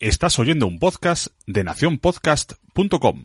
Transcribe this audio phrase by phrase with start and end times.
[0.00, 3.24] Estás oyendo un podcast de nacionpodcast.com.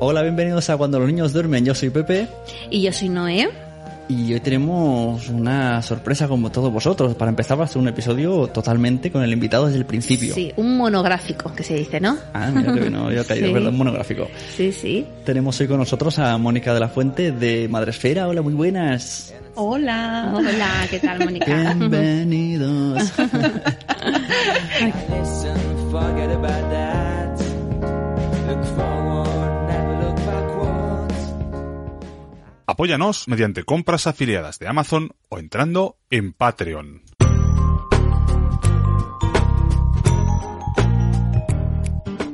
[0.00, 1.64] Hola, bienvenidos a Cuando los niños duermen.
[1.64, 2.28] Yo soy Pepe
[2.68, 3.48] Y yo soy Noé.
[4.08, 7.14] Y hoy tenemos una sorpresa como todos vosotros.
[7.14, 10.34] Para empezar va a ser un episodio totalmente con el invitado desde el principio.
[10.34, 12.16] Sí, un monográfico que se dice, ¿no?
[12.32, 13.52] Ah, mira que no había caído, Sí.
[13.52, 13.70] ¿verdad?
[13.70, 14.28] Un monográfico.
[14.56, 15.06] Sí, sí.
[15.24, 18.28] Tenemos hoy con nosotros a Mónica de la Fuente de Madresfera.
[18.28, 19.34] Hola, muy buenas.
[19.54, 20.32] Hola.
[20.34, 21.74] Hola, ¿qué tal, Mónica?
[21.76, 23.12] Bienvenidos.
[32.78, 37.02] Apóyanos mediante compras afiliadas de Amazon o entrando en Patreon.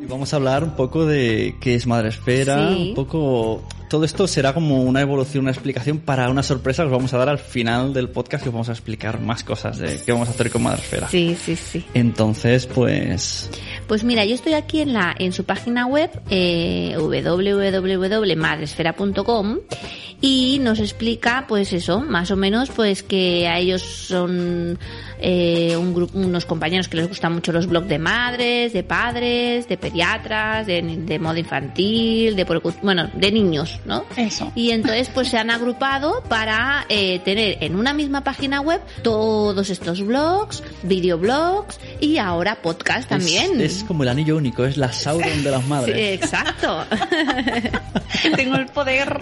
[0.07, 2.89] Vamos a hablar un poco de qué es Madresfera, Sí.
[2.91, 3.63] un poco...
[3.89, 7.19] Todo esto será como una evolución, una explicación para una sorpresa que os vamos a
[7.19, 10.29] dar al final del podcast que os vamos a explicar más cosas de qué vamos
[10.29, 11.09] a hacer con Madresfera.
[11.09, 11.85] Sí, sí, sí.
[11.95, 13.51] Entonces, pues...
[13.87, 19.59] Pues mira, yo estoy aquí en la en su página web eh, www.madresfera.com
[20.21, 24.79] y nos explica, pues eso, más o menos, pues que a ellos son
[25.27, 29.67] eh, un grupo, unos compañeros que les gustan mucho los blogs de madres, de padres,
[29.67, 32.45] de pediatras, de, de moda infantil, de
[32.83, 34.05] bueno, de niños, ¿no?
[34.19, 34.53] Eso.
[34.55, 39.71] Y entonces pues se han agrupado para eh, tener en una misma página web todos
[39.71, 43.61] estos blogs, videoblogs y ahora podcast también.
[43.63, 46.23] Es, es como el anillo único, es la Sauron de las Sí, madres.
[46.23, 46.85] exacto.
[48.37, 49.19] Tengo el poder.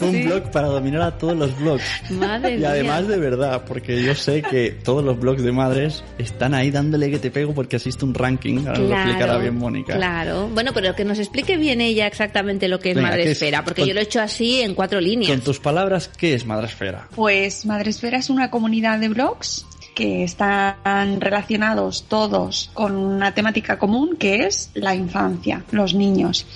[0.00, 1.82] Un blog para dominar a todos los blogs.
[2.10, 3.10] Madre Y además mía.
[3.12, 7.18] de verdad, porque yo sé que todos los blogs de madres están ahí dándole que
[7.18, 8.66] te pego porque existe un ranking.
[8.66, 9.96] Ahora lo explicará bien Mónica.
[9.96, 10.48] Claro.
[10.52, 13.10] Bueno, pero que nos explique bien ella exactamente lo que es Venga.
[13.10, 15.30] Madresfera, porque Con- yo lo he hecho así en cuatro líneas.
[15.30, 17.08] Con tus palabras, ¿qué es Madresfera?
[17.14, 24.16] Pues Madresfera es una comunidad de blogs que están relacionados todos con una temática común
[24.18, 26.46] que es la infancia, los niños.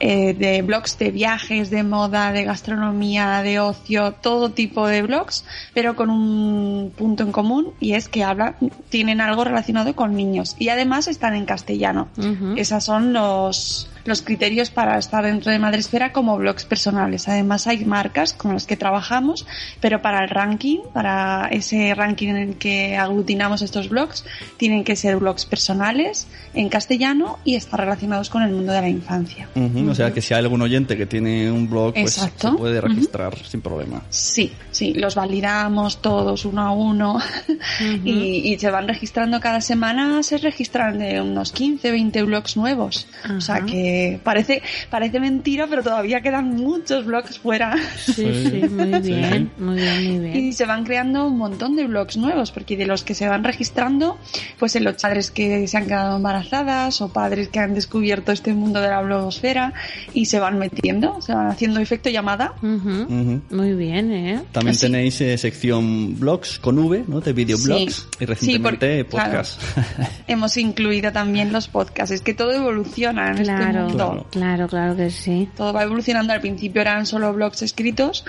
[0.00, 5.44] Eh, de blogs de viajes, de moda, de gastronomía, de ocio, todo tipo de blogs,
[5.74, 8.56] pero con un punto en común y es que hablan,
[8.88, 12.08] tienen algo relacionado con niños y además están en castellano.
[12.16, 12.54] Ujú.
[12.56, 17.28] Esos son los, los criterios para estar dentro de Madresfera como blogs personales.
[17.28, 19.46] Además hay marcas con las que trabajamos,
[19.80, 24.24] pero para el ranking, para ese ranking en el que aglutinamos estos blogs,
[24.56, 28.88] tienen que ser blogs personales en castellano y estar relacionados con el mundo de la
[28.88, 29.48] infancia.
[29.54, 32.52] Ujú, O sea que si hay algún oyente que tiene un blog, pues Exacto.
[32.52, 34.02] se puede registrar sin problema.
[34.08, 37.20] Sí, sí, los validamos todos uno a uno
[38.04, 43.06] y, y se van registrando cada semana, se registran de unos 15, 20 blogs nuevos.
[43.36, 43.66] O sea Ajá.
[43.98, 47.74] Que parece, parece mentira, pero todavía quedan muchos blogs fuera.
[47.98, 50.36] Sí, sí, muy bien, muy bien, muy bien.
[50.36, 53.44] Y se van creando un montón de blogs nuevos, porque de los que se van
[53.44, 54.18] registrando,
[54.58, 58.52] pues en los padres que se han quedado embarazadas o padres que han descubierto este
[58.54, 59.72] mundo de la blogosfera
[60.14, 62.54] y se van metiendo, se van haciendo efecto llamada.
[62.62, 64.40] Muy bien, ¿eh?
[64.52, 64.86] También Así.
[64.86, 67.20] tenéis eh, sección blogs con V, ¿no?
[67.20, 68.06] De videoblogs Sí.
[68.20, 69.30] y recientemente Sí, por- claro.
[69.30, 69.62] podcast.
[70.28, 72.12] Hemos incluido también los podcasts.
[72.14, 74.26] Es que todo evoluciona en este Claro, Claro.
[74.30, 75.48] claro, claro que sí.
[75.56, 76.32] Todo va evolucionando.
[76.32, 78.24] Al principio eran solo blogs escritos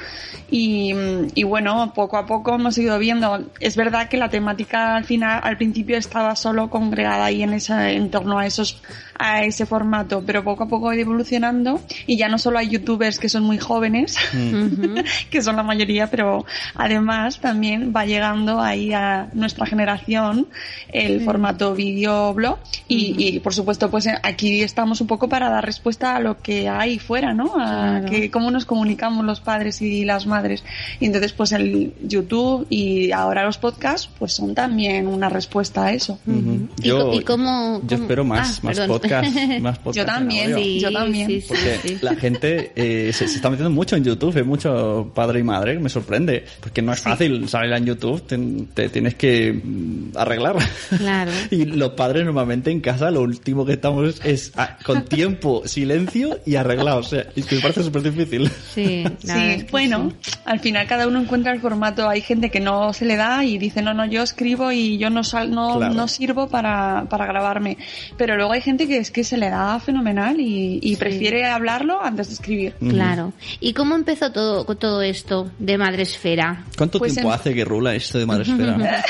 [0.50, 0.94] y,
[1.36, 3.46] y bueno, poco a poco hemos ido viendo.
[3.59, 7.92] Es verdad que la temática al final, al principio estaba solo congregada ahí en esa,
[7.92, 8.81] en torno a esos,
[9.19, 12.69] a ese formato, pero poco a poco ha ido evolucionando y ya no solo hay
[12.69, 14.96] youtubers que son muy jóvenes, Ujú.
[15.30, 20.47] que son la mayoría, pero además también va llegando ahí a nuestra generación
[20.91, 25.50] el formato vídeo blog y, y, por supuesto pues eh, aquí estamos un poco para
[25.50, 27.53] dar respuesta a lo que hay fuera, ¿no?
[27.59, 28.06] A Claro.
[28.09, 30.63] que cómo nos comunicamos los padres y las madres.
[31.00, 35.91] Y entonces pues el YouTube y ahora los podcasts pues son también una respuesta a
[35.91, 36.19] eso.
[36.25, 36.69] Ujú.
[36.81, 38.88] ¿Y Yo, y cómo- yo cómo- espero más, Ah, más perdón.
[39.09, 40.79] Podcast, más podcast Yo también, sí.
[40.79, 41.28] Yo también.
[41.28, 41.97] Sí, sí, Porque sí.
[42.02, 45.79] la gente eh, se, se está metiendo mucho en YouTube, hay mucho padre y madre,
[45.79, 46.46] me sorprende.
[46.61, 48.38] Porque no es fácil salir en YouTube, te,
[48.73, 50.56] te tienes que mm, arreglar.
[50.97, 51.32] Claro.
[51.52, 56.40] y los padres normalmente en casa lo último que estamos es ah, con tiempo silencio
[56.46, 57.00] y arreglado.
[57.00, 58.50] O sea, y que me parece súper difícil.
[58.73, 60.14] Sí, es Sí, que bueno,
[60.46, 62.08] al final cada uno encuentra el formato.
[62.09, 65.09] Hay gente que no se le da y dice, no, no, yo escribo y yo
[65.09, 65.94] no sal, no, Claro.
[65.94, 67.78] no sirvo para, para grabarme.
[68.17, 72.01] Pero luego hay gente que es que se le da fenomenal y, y prefiere hablarlo
[72.03, 72.73] antes de escribir.
[72.79, 73.34] Claro.
[73.59, 76.66] ¿Y cómo empezó todo, con todo esto de Madresfera?
[76.78, 78.75] ¿Cuánto Pues tiempo en- hace que rula esto de Madresfera?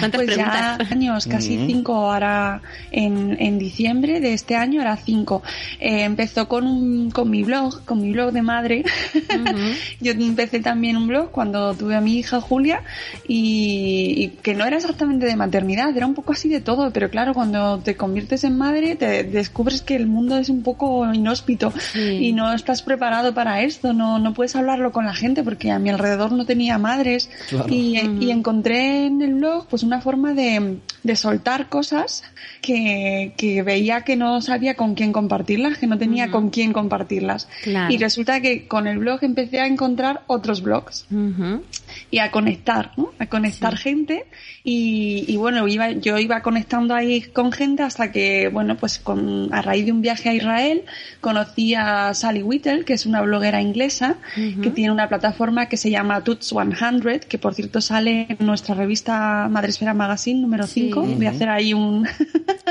[0.00, 0.92] ¿Cuántas Pues ya preguntas?
[0.92, 2.60] años, casi cinco, ahora
[2.90, 5.42] en, en diciembre de este año era cinco.
[5.80, 8.84] Eh, empezó con, un, con mi blog, con mi blog de madre.
[10.00, 12.82] Yo empecé también un blog cuando tuve a mi hija Julia
[13.28, 17.10] y, y que no era exactamente de maternidad, era un poco así de todo, pero
[17.10, 21.72] claro, cuando te conviertes en madre te descubres que el mundo es un poco inhóspito
[21.92, 22.26] Sí.
[22.28, 25.78] y no estás preparado para esto, no, no puedes hablarlo con la gente porque a
[25.78, 27.66] mi alrededor no tenía madres Claro.
[27.68, 32.22] y, y encontré en el blog pues una forma de, de soltar cosas
[32.60, 37.48] que, que veía que no sabía con quién compartirlas, que no tenía con quién compartirlas.
[37.62, 37.92] Claro.
[37.92, 41.62] Y resulta que con el blog empecé a encontrar otros blogs Ujú.
[42.10, 43.10] Y a conectar, ¿no?
[43.18, 44.24] A conectar gente
[44.62, 49.52] y, y bueno, iba, yo iba conectando ahí con gente hasta que, bueno, pues con,
[49.52, 50.82] a raíz de un viaje a Israel
[51.20, 54.16] conocí a Sally Whittle, que es una bloguera inglesa
[54.62, 58.74] que tiene una plataforma que se llama Tuts 100, que por cierto sale en nuestra
[58.74, 60.84] revista Madresfera Magazine número Sí.
[60.88, 61.02] 5.
[61.02, 62.06] Voy a hacer ahí un...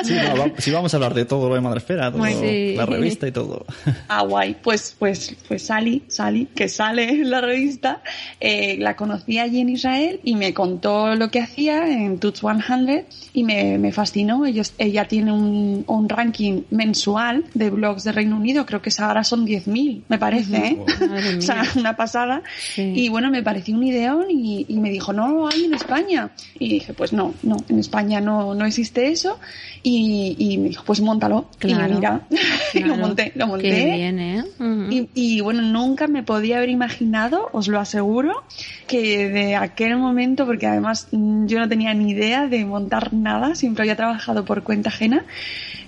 [0.04, 2.74] Sí, no, va- sí, vamos a hablar de todo lo de Madresfera, todo, sí.
[2.76, 3.66] la revista y todo.
[4.08, 4.56] Ah, guay.
[4.62, 8.02] Pues, pues, pues Sally, Sally, que sale en la revista,
[8.40, 13.06] eh, la conocí allí en Israel y me contó lo que hacía en Tuts 100
[13.34, 14.46] y me, me fascinó.
[14.46, 19.24] Ellos, ella tiene un, un ranking mensual de blogs de Reino Unido, creo que ahora
[19.24, 20.78] son 10.000, me parece, ¿eh?
[21.38, 22.42] O sea, una pasada.
[22.76, 22.94] Sí.
[22.96, 26.32] Y bueno, me pareció un ideón y, y me dijo, no lo hay en España.
[26.60, 29.40] Y dije, pues no, no, en España no, no existe eso.
[29.82, 31.50] Y, y me dijo, pues montalo.
[31.60, 31.92] Claro.
[31.94, 32.22] Y mira,
[32.74, 33.02] y lo Claro.
[33.08, 33.70] monté, lo monté.
[33.70, 34.44] Qué bien, ¿eh?
[34.60, 34.92] Ujú.
[34.92, 38.44] Y, y, bueno, nunca me podía haber imaginado, os lo aseguro,
[38.88, 43.56] que de aquel momento, porque además mm, yo no tenía ni idea de montar nada,
[43.56, 45.26] siempre había trabajado por cuenta ajena,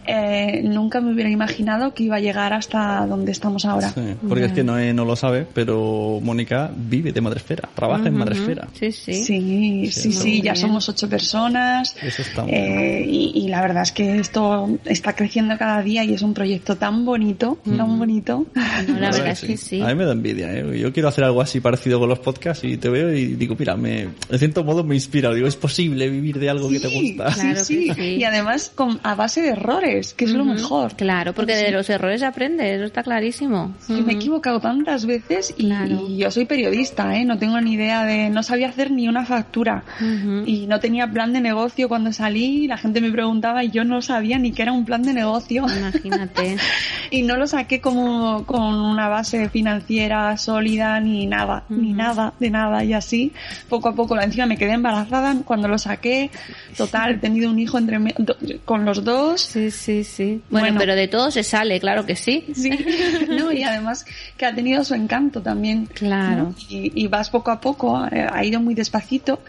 [0.08, 3.90] eh, nunca me hubiera imaginado que iba a llegar hasta donde estamos ahora.
[3.90, 8.16] Sí, porque es que Noé no lo sabe, pero Mónica vive de Madresfera, trabaja en
[8.16, 8.68] Madresfera.
[8.74, 9.14] Sí, sí.
[9.14, 10.62] Sí, sí, sí, muy ya bien.
[10.62, 11.96] somos ocho personas.
[12.02, 16.04] Eso está muy eh, y, y la verdad es que esto está creciendo cada día
[16.04, 18.46] y es un proyecto tan bonito, tan bonito.
[18.88, 19.82] No, la verdad es que sí.
[19.82, 20.80] A mí me da envidia, ¿eh?
[20.80, 23.76] Yo quiero hacer algo así parecido con los podcasts y te veo y digo, mira,
[23.76, 25.34] me, de cierto modo me inspira.
[25.34, 27.32] Digo, es posible vivir de algo que te gusta.
[27.34, 27.94] Claro sí, sí.
[27.96, 28.02] sí.
[28.16, 30.96] Y además con, a base de errores, que es lo mejor.
[30.96, 33.74] Claro, porque de los errores se aprende, eso está clarísimo.
[33.88, 36.06] Que me he equivocado tantas veces y, Claro.
[36.08, 37.26] y yo soy periodista, ¿eh?
[37.26, 38.30] No tengo ni idea de...
[38.30, 39.84] No sabía hacer ni una factura.
[40.46, 42.68] Y no tenía plan de negocio cuando salí.
[42.68, 45.66] La gente me preguntaba y yo no sabía ni que era un plan de negocio.
[45.68, 46.58] Imagínate.
[47.12, 52.50] y no lo saqué como con una base financiera sólida ni nada, ni nada, de
[52.50, 52.84] nada.
[52.84, 53.32] Y así,
[53.70, 56.30] poco a poco, encima me quedé embarazada cuando lo saqué.
[56.78, 59.42] Total, he tenido un hijo entre do- con los dos.
[59.42, 60.42] Sí, sí, sí.
[60.50, 60.80] Bueno, Bueno.
[60.80, 62.46] pero de todo se sale, claro que sí.
[62.56, 62.72] Sí,
[63.30, 64.06] no, y además
[64.38, 65.86] que ha tenido su encanto también.
[65.88, 66.44] Claro.
[66.44, 66.56] ¿no?
[66.70, 69.40] Y, y vas poco a poco, eh, ha ido muy despacito,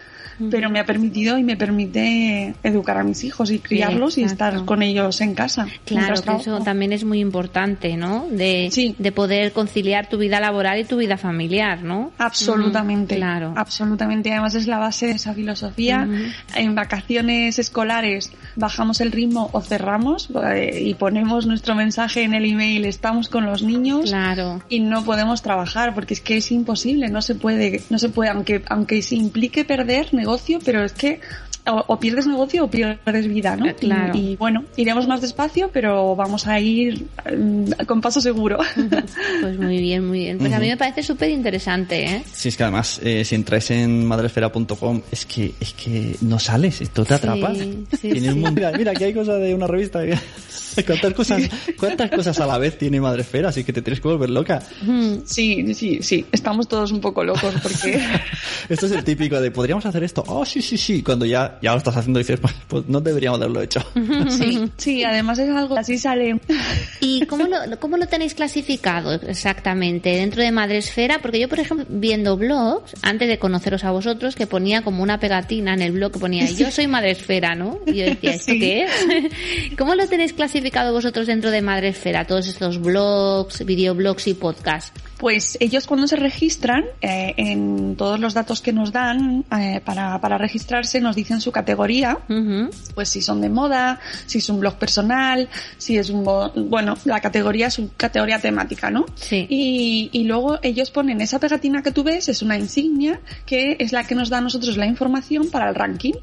[0.50, 4.66] pero me ha permitido y me permite educar a mis hijos y criarlos y estar
[4.66, 5.66] con ellos en casa.
[5.86, 8.26] Claro, que eso también es muy importante, ¿no?
[8.30, 8.94] De, Sí.
[8.98, 12.12] de poder conciliar tu vida laboral y tu vida familiar, ¿no?
[12.18, 13.14] Absolutamente.
[13.14, 13.35] Ujú, claro.
[13.56, 14.30] Absolutamente.
[14.32, 16.08] Además es la base de esa filosofía.
[16.54, 22.44] En vacaciones escolares bajamos el ritmo o cerramos eh, y ponemos nuestro mensaje en el
[22.44, 24.10] email, estamos con los niños.
[24.10, 24.62] Claro.
[24.68, 28.30] y no podemos trabajar porque es que es imposible, no se puede, no se puede,
[28.30, 31.20] aunque aunque se implique perder negocio, pero es que
[31.66, 33.66] o, o pierdes negocio o pierdes vida, ¿no?
[33.66, 34.12] Eh, claro.
[34.16, 38.58] Y, y bueno, iremos más despacio, pero vamos a ir mm, con paso seguro.
[39.40, 40.38] Pues muy bien, muy bien.
[40.38, 42.22] Pues a mí me parece súper interesante, ¿eh?
[42.32, 46.80] Sí, es que además, eh, si entráis en madresfera.com, es que, es que no sales,
[46.80, 47.54] esto te atrapa.
[47.54, 48.10] sí, sí.
[48.28, 50.00] un mundo- Mira, mira, aquí hay cosas de una revista.
[50.86, 51.42] ¿Cuántas cosas,
[51.78, 53.48] ¿Cuántas cosas a la vez tiene Madresfera?
[53.48, 54.62] Así que te tienes que volver loca.
[55.24, 57.98] Sí, sí, sí, estamos todos un poco locos porque
[58.68, 60.22] Esto es el típico de, ¿podríamos hacer esto?
[60.26, 61.02] Oh, sí, sí, sí.
[61.02, 63.80] Cuando ya, ya lo estás haciendo dices, pues, pues no deberíamos haberlo hecho.
[64.28, 66.40] sí, sí, además es algo así sale.
[67.00, 71.20] ¿Y cómo lo, cómo lo tenéis clasificado exactamente dentro de Madresfera?
[71.20, 75.20] Porque yo, por ejemplo, viendo blogs, antes de conoceros a vosotros, que ponía como una
[75.20, 77.78] pegatina en el blog que ponía yo soy Madresfera, ¿no?
[77.86, 78.60] Y yo decía, ¿esto Sí.
[78.60, 78.90] qué es?
[79.78, 82.24] ¿Cómo lo tenéis clasificado clasificado vosotros dentro de Madresfera?
[82.24, 84.92] Todos estos blogs, videoblogs y podcasts.
[85.18, 90.20] Pues ellos cuando se registran, eh, en todos los datos que nos dan eh, para,
[90.20, 92.18] para registrarse nos dicen su categoría,
[92.94, 95.48] pues si son de moda, si es un blog personal,
[95.78, 96.24] si es un...
[96.24, 99.06] bo- Bueno, la categoría es su categoría temática, ¿no?
[99.14, 99.46] Sí.
[99.48, 103.92] Y, y luego ellos ponen esa pegatina que tú ves, es una insignia que es
[103.92, 106.14] la que nos da a nosotros la información para el ranking.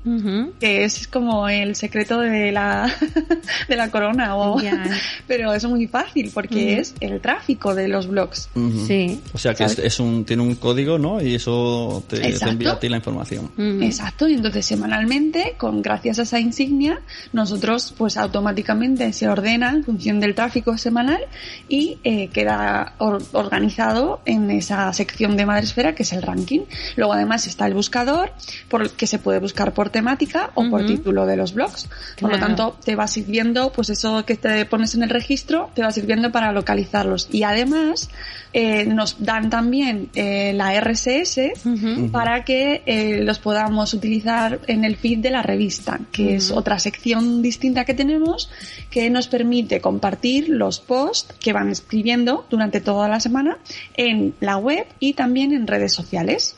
[0.60, 2.94] Que es como el secreto de la
[3.70, 4.60] de la corona o
[5.28, 8.50] pero es muy fácil porque es el tráfico de los blogs.
[8.88, 9.22] Sí.
[9.34, 11.22] O sea que es, un, tiene un código, ¿no?
[11.22, 12.18] Y eso te,
[12.50, 13.50] envía a ti la información.
[13.82, 15.13] Exacto, y entonces semanalmente,
[15.58, 17.02] con gracias a esa insignia,
[17.34, 21.22] nosotros pues automáticamente se ordena en función del tráfico semanal
[21.70, 26.62] y eh, queda or- organizado en esa sección de Madresfera que es el ranking.
[26.96, 28.32] Luego además está el buscador,
[28.70, 31.90] por que se puede buscar por temática o por título de los blogs.
[32.20, 35.82] Por lo tanto, te va sirviendo, pues eso que te pones en el registro, te
[35.82, 37.28] va sirviendo para localizarlos.
[37.32, 38.10] Y además,
[38.54, 42.10] eh, nos dan también eh, la RSS Ujú.
[42.12, 42.82] para que
[43.24, 47.94] los podamos utilizar en el feed de la revista, que es otra sección distinta que
[47.94, 48.50] tenemos
[48.90, 53.58] que nos permite compartir los posts que van escribiendo durante toda la semana
[53.96, 56.56] en la web y también en redes sociales.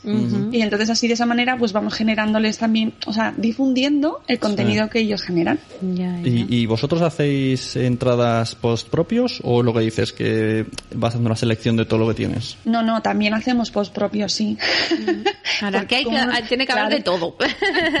[0.52, 4.88] Y entonces así de esa manera pues vamos generándoles también, o sea, difundiendo el contenido
[4.88, 5.58] que ellos generan.
[5.80, 6.28] Ya, ya.
[6.28, 11.36] ¿Y, y vosotros hacéis entradas post propios o lo que dices que vas haciendo una
[11.36, 12.56] selección de todo lo que tienes?
[12.64, 14.56] No, no, también hacemos post propios, sí.
[15.58, 17.36] Claro, aquí hay que, tiene que haber de todo.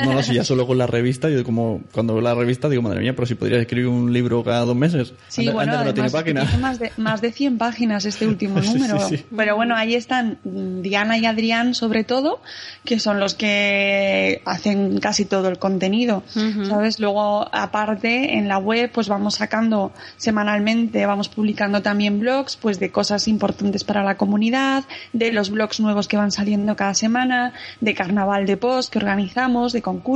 [0.04, 2.82] No, no, si ya solo con la revista, yo como cuando veo la revista digo,
[2.82, 5.14] madre mía, pero si podrías escribir un libro cada dos meses.
[5.28, 6.40] Sí, Anda- bueno, no tiene además página.
[6.42, 8.98] tiene más de, más de 100 páginas este último número.
[9.08, 9.24] sí, sí.
[9.36, 12.40] Pero bueno, ahí están Diana y Adrián sobre todo,
[12.84, 16.22] que son los que hacen casi todo el contenido.
[16.68, 17.00] ¿sabes?
[17.00, 22.90] Luego, aparte, en la web, pues vamos sacando semanalmente, vamos publicando también blogs, pues de
[22.90, 27.94] cosas importantes para la comunidad, de los blogs nuevos que van saliendo cada semana, de
[27.94, 30.15] carnaval de post que organizamos, de concursos,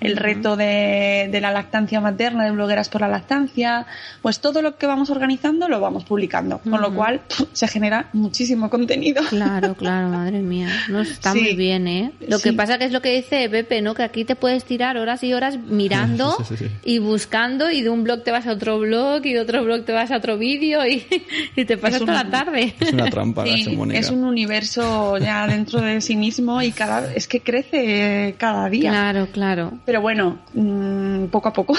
[0.00, 3.86] el reto de, de la lactancia materna, de blogueras por la lactancia,
[4.22, 7.20] pues todo lo que vamos organizando lo vamos publicando, con lo cual
[7.52, 9.22] se genera muchísimo contenido.
[9.28, 10.68] Claro, claro, madre mía.
[10.88, 11.40] No está Sí.
[11.40, 12.12] muy bien, ¿eh?
[12.28, 12.56] Lo que Sí.
[12.56, 13.94] pasa que es lo que dice Pepe, ¿no?
[13.94, 18.04] Que aquí te puedes tirar horas y horas mirando Sí, y buscando y de un
[18.04, 20.84] blog te vas a otro blog y de otro blog te vas a otro vídeo
[20.86, 21.04] y,
[21.56, 22.74] y te pasas toda la tarde.
[22.80, 27.40] Es una trampa, es un universo ya dentro de sí mismo y cada es que
[27.40, 28.90] crece cada día.
[28.90, 29.72] Claro, claro.
[29.84, 31.74] Pero bueno, mm, poco a poco,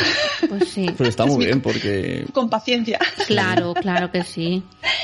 [0.47, 0.85] Pues sí.
[0.97, 2.99] Pero está muy bien porque con paciencia.
[3.27, 4.63] Claro, claro que sí.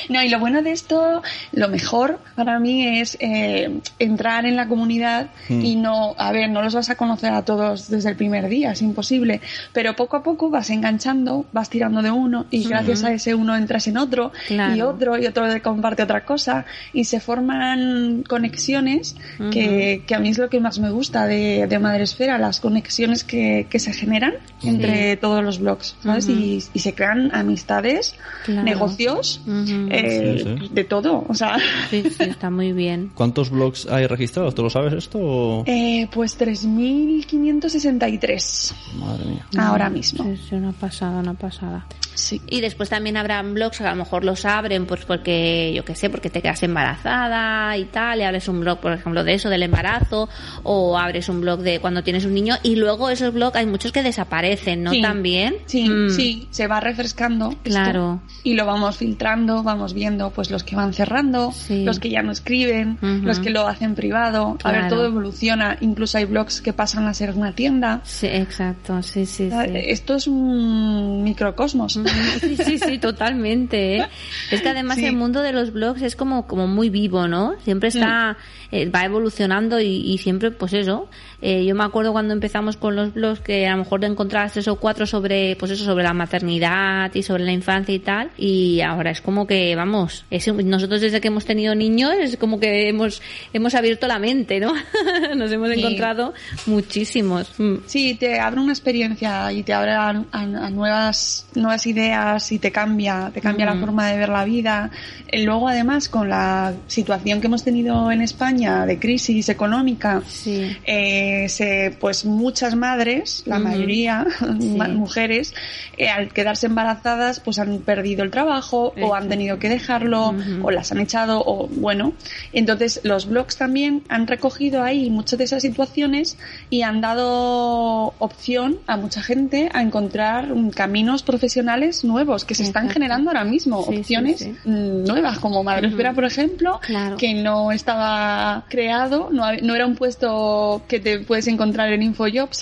[0.10, 1.22] No, y lo bueno de esto,
[1.54, 5.62] lo mejor para mí es eh, entrar en la comunidad Mm.
[5.66, 8.72] y no, a ver, no los vas a conocer a todos desde el primer día,
[8.72, 9.42] es imposible,
[9.74, 13.56] pero poco a poco vas enganchando, vas tirando de uno y gracias a ese uno
[13.56, 14.76] entras en otro Claro.
[14.76, 19.16] y otro y otro te comparte otra cosa y se forman conexiones
[19.52, 21.80] que, que a mí es lo que más me gusta de, de
[22.22, 26.28] Madresfera, las conexiones que, que se generan entre todos los blogs, ¿sabes?
[26.30, 26.38] Ujú.
[26.40, 28.14] y, y se crean amistades,
[28.46, 28.64] Claro.
[28.64, 29.42] negocios,
[29.90, 30.70] eh, Sí, sí.
[30.72, 31.58] de todo, o sea,
[31.90, 33.12] Sí, sí, está muy bien.
[33.16, 34.54] ¿cuántos blogs hay registrados?
[34.56, 35.18] ¿Tú lo sabes esto?
[35.20, 39.46] o- eh, pues 3.563 Madre mía.
[39.58, 40.24] ahora mismo.
[40.24, 41.86] Sí, sí, una pasada, una pasada.
[42.14, 42.42] Sí.
[42.50, 45.96] Y después también habrá blogs que a lo mejor los abren pues porque, yo qué
[45.96, 49.50] sé, porque te quedas embarazada y tal, y abres un blog, por ejemplo, de eso,
[49.50, 50.28] del embarazo,
[50.64, 53.92] o abres un blog de cuando tienes un niño, y luego esos blogs hay muchos
[53.92, 54.92] que desaparecen, ¿no?
[54.92, 55.02] Sí.
[55.02, 55.56] También.
[55.66, 57.50] Sí, Mm, sí, se va refrescando.
[57.50, 58.22] esto, Claro.
[58.44, 61.84] y lo vamos filtrando, vamos viendo pues los que van cerrando, Sí.
[61.84, 64.58] los que ya no escriben, los que lo hacen privado.
[64.64, 65.78] A ver, todo evoluciona.
[65.82, 68.02] Incluso hay blogs que pasan a ser una tienda.
[68.04, 69.72] Sí, exacto, sí, sí, sí.
[69.74, 72.00] Esto es un microcosmos.
[72.42, 73.98] Sí, sí, sí, totalmente.
[73.98, 74.08] ¿eh?
[74.52, 77.54] Es que además el mundo de los blogs es como, como muy vivo, ¿no?
[77.64, 78.38] Siempre está,
[78.72, 81.10] eh, va evolucionando y, y siempre, pues eso.
[81.42, 84.68] Eh, yo me acuerdo cuando empezamos con los blogs que a lo mejor encontrabas tres
[84.68, 88.30] o cuatro sobre, pues eso, sobre la maternidad y sobre la infancia y tal.
[88.38, 92.60] Y ahora es como que, vamos, es, nosotros desde que hemos tenido niños es como
[92.60, 93.22] que hemos,
[93.54, 94.74] hemos abierto la mente, ¿no?
[95.36, 95.80] Nos hemos Sí.
[95.80, 96.34] encontrado
[96.68, 97.52] muchísimos.
[97.60, 97.76] Mm.
[97.86, 102.60] Sí, te abre una experiencia y te abre a, a- a nuevas, nuevas ideas y
[102.60, 104.90] te cambia, te cambia la forma de ver la vida.
[105.28, 110.78] Eh, Luego, además, con la situación que hemos tenido en España de crisis económica, Sí.
[110.86, 114.78] eh, se, pues muchas madres, la mayoría, Sí.
[114.94, 115.54] mujeres,
[115.98, 120.72] eh, al quedarse embarazadas, pues han perdido el trabajo o han tenido que dejarlo o
[120.72, 122.14] las han echado o bueno.
[122.54, 126.38] Entonces los blogs también han recogido ahí muchas de esas situaciones
[126.70, 132.90] y han dado opción a mucha gente a encontrar caminos profesionales nuevos que se están
[132.90, 137.18] generando ahora mismo, Sí, opciones nuevas como Madresfera, por ejemplo, Claro.
[137.18, 142.60] que no estaba creado, no, no era un puesto que te puedes encontrar en InfoJobs.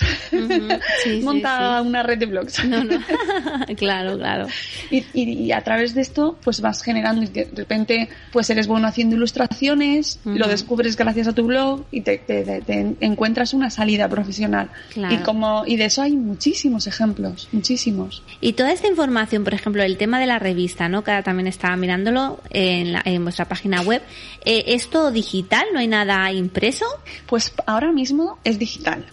[1.02, 1.86] Sí, Monta sí.
[1.88, 2.64] una red de blogs.
[2.64, 2.98] No, no.
[3.76, 4.46] claro, claro.
[4.90, 8.66] Y, y- y a través de esto, pues vas generando y de repente, pues eres
[8.66, 13.54] bueno haciendo ilustraciones, lo descubres gracias a tu blog y te, te- te- te encuentras
[13.54, 14.70] una salida profesional.
[14.92, 15.14] Claro.
[15.14, 18.22] Y como, y de eso hay muchísimos ejemplos, muchísimos.
[18.40, 21.02] Y toda esta información, por ejemplo, el tema de la revista, ¿no?
[21.04, 24.02] Que ahora también estaba mirándolo en, la- en vuestra página web.
[24.44, 25.64] Eh, ¿Es todo digital?
[25.72, 26.84] ¿No hay nada impreso?
[27.26, 29.06] Pues ahora mismo es digital.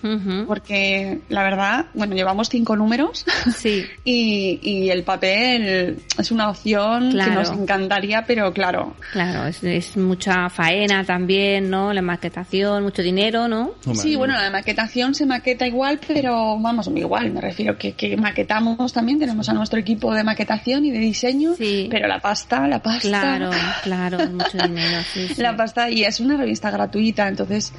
[0.47, 3.85] Porque la verdad, bueno, llevamos cinco números Sí.
[4.03, 7.29] y, y el papel es una opción Claro.
[7.31, 11.93] que nos encantaría, pero claro, Claro, es, es mucha faena también, ¿no?
[11.93, 13.71] La maquetación, mucho dinero, ¿no?
[13.85, 18.15] Hombre, Sí, bueno, la maquetación se maqueta igual, pero vamos, igual, me refiero que, que
[18.17, 21.87] maquetamos también, tenemos a nuestro equipo de maquetación y de diseño, Sí.
[21.89, 23.07] pero la pasta, la pasta.
[23.07, 23.49] Claro,
[23.83, 25.41] claro, mucho dinero, sí, sí.
[25.41, 27.71] La pasta, y es una revista gratuita, entonces,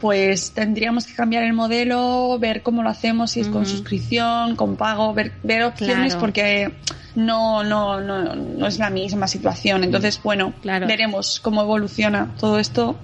[0.00, 4.76] pues tendríamos que cambiar el modelo, ver cómo lo hacemos, si es con suscripción, con
[4.76, 6.20] pago, ver, ver opciones, Claro.
[6.20, 6.72] porque
[7.16, 9.82] no, no, no, no es la misma situación.
[9.84, 10.86] Entonces, bueno, Claro.
[10.86, 12.96] veremos cómo evoluciona todo esto.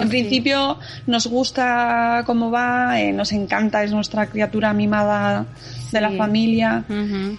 [0.00, 5.46] En principio nos gusta cómo va, eh, nos encanta, es nuestra criatura mimada
[5.92, 6.16] de la Sí.
[6.16, 6.84] familia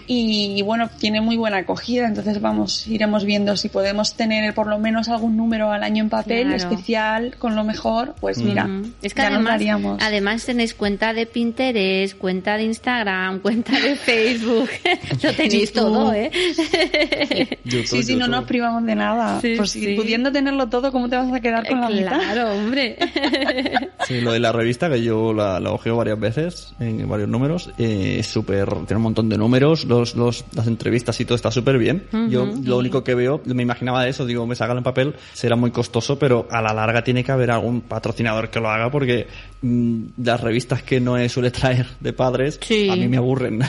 [0.07, 4.77] y bueno, tiene muy buena acogida, entonces vamos, iremos viendo si podemos tener por lo
[4.77, 6.55] menos algún número al año en papel Claro.
[6.57, 8.69] especial con lo mejor, pues mira,
[9.01, 10.03] es que ya nos además, daríamos.
[10.03, 14.69] además tenéis cuenta de Pinterest, cuenta de Instagram, cuenta de Facebook,
[15.23, 16.12] lo tenéis YouTube.
[16.13, 17.59] Todo, ¿eh?
[17.83, 19.41] Sí, sí, no nos privamos de nada.
[19.41, 19.95] Sí, pues si sí.
[19.95, 22.19] pudiendo tenerlo todo, ¿cómo te vas a quedar con la mitad?
[22.19, 22.97] claro, hombre.
[24.05, 27.69] Sí, lo de la revista, que yo la, la ojeo varias veces, en varios números,
[27.77, 31.51] eh, es súper, tiene un montón de números, los, los, las entrevistas y todo está
[31.51, 32.03] súper bien.
[32.29, 35.55] Yo lo único que veo, me imaginaba de eso, digo, me sacan en papel, será
[35.55, 39.27] muy costoso, pero a la larga tiene que haber algún patrocinador que lo haga, porque
[40.17, 42.89] las revistas que no suele traer de padres, Sí.
[42.89, 43.61] a mí me aburren.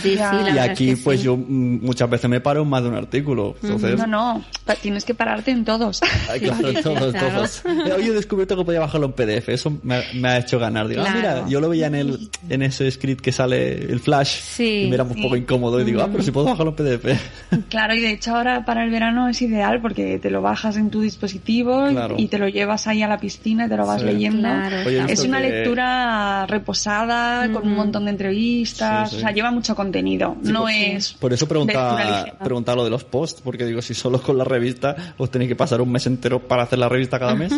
[0.00, 0.18] Sí, sí,
[0.54, 1.26] y aquí, es que pues sí.
[1.26, 3.56] yo mm, muchas veces me paro en más de un artículo.
[3.62, 6.00] Entonces, No, no, pa- tienes que pararte en todos.
[6.30, 7.28] Ay, claro, sí, todos, claro.
[7.36, 7.62] todos.
[7.66, 9.48] Eh, Hoy he descubierto que podía bajarlo en PDF.
[9.48, 10.86] Eso me ha, me ha hecho ganar.
[10.88, 11.18] Digo, ah, Claro.
[11.40, 14.40] mira, yo lo veía en el en ese script que sale el flash.
[14.40, 14.84] Sí.
[14.84, 15.80] Y me era un poco incómodo.
[15.80, 17.20] Y digo, ah, pero si puedo bajarlo en PDF.
[17.68, 20.90] Claro, y de hecho ahora para el verano es ideal porque te lo bajas en
[20.90, 22.14] tu dispositivo y- Claro.
[22.18, 24.06] y te lo llevas ahí a la piscina y te lo vas Sí.
[24.06, 24.40] leyendo.
[24.48, 29.20] Claro, Oye, Es una que- lectura reposada, con un montón de entrevistas, Sí, sí.
[29.20, 30.36] o sea, lleva mucho contenido.
[30.42, 31.12] Sí, no por- es...
[31.14, 33.40] Por eso preguntaba, preguntaba lo de los posts.
[33.42, 36.62] Porque digo, si solo con la revista os tenéis que pasar un mes entero para
[36.64, 37.52] hacer la revista cada mes.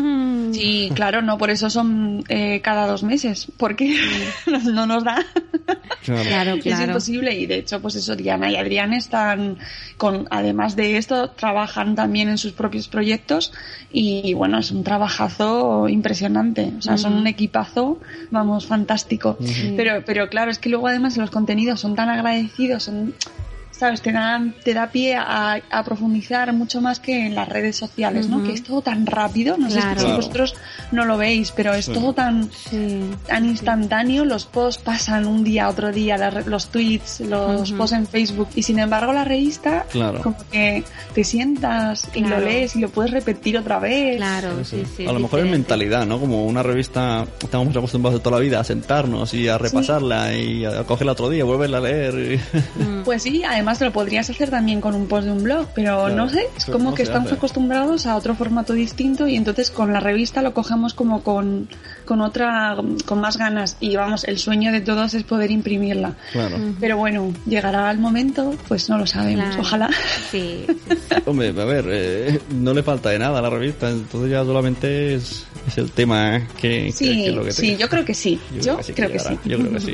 [0.53, 3.97] Sí, claro, no, por eso son eh, cada dos meses, porque
[4.47, 5.25] no, no nos da.
[6.05, 6.85] Claro, Es claro.
[6.87, 9.59] imposible y de hecho, pues eso, Diana y Adrián están
[9.97, 13.53] con, además de esto, trabajan también en sus propios proyectos
[13.91, 16.73] y bueno, es un trabajazo impresionante.
[16.79, 19.39] O sea, son un equipazo, vamos, fantástico.
[19.77, 23.15] Pero, pero claro, es que luego además los contenidos son tan agradecidos, son,
[23.77, 27.77] sabes, te dan, te da pie a, a profundizar mucho más que en las redes
[27.77, 28.43] sociales, ¿no?
[28.45, 30.01] Que es todo tan rápido, no sé Claro.
[30.01, 30.55] si vosotros
[30.93, 33.01] no lo veis, pero es todo tan, Sí.
[33.27, 37.79] tan instantáneo, los posts pasan un día, otro día, la re- los tweets, los Ujú.
[37.79, 40.21] posts en Facebook, y sin embargo la revista, Claro.
[40.23, 42.41] como que te sientas y Claro.
[42.41, 44.17] lo lees y lo puedes repetir otra vez.
[44.19, 45.05] Claro, sí, sí.
[45.07, 46.21] a lo mejor es mentalidad, ¿no?
[46.21, 50.65] Como una revista, estamos acostumbrados de toda la vida a sentarnos y a repasarla y
[50.65, 52.15] a cogerla otro día, volverla a leer.
[52.15, 56.01] y- Pues sí, además lo podrías hacer también con un post de un blog, pero
[56.07, 57.37] Claro, no sé, es como no que estamos hace.
[57.37, 61.69] acostumbrados a otro formato distinto y entonces con la revista lo cogemos como con,
[62.05, 66.15] con otra, con más ganas y vamos, el sueño de todos es poder imprimirla.
[66.33, 66.57] Claro.
[66.81, 69.63] Pero bueno, llegará el momento, pues no lo sabemos, Claro.
[69.63, 69.91] ojalá.
[70.31, 71.15] Sí, sí, sí.
[71.27, 75.15] Hombre, a ver, eh, no le falta de nada a la revista, entonces ya solamente
[75.15, 78.15] es, es el tema que, que- Sí, que es lo que sí, yo creo que
[78.15, 78.39] sí.
[78.61, 79.29] Yo, creo que sí.
[79.29, 79.93] llegará, Yo creo que sí.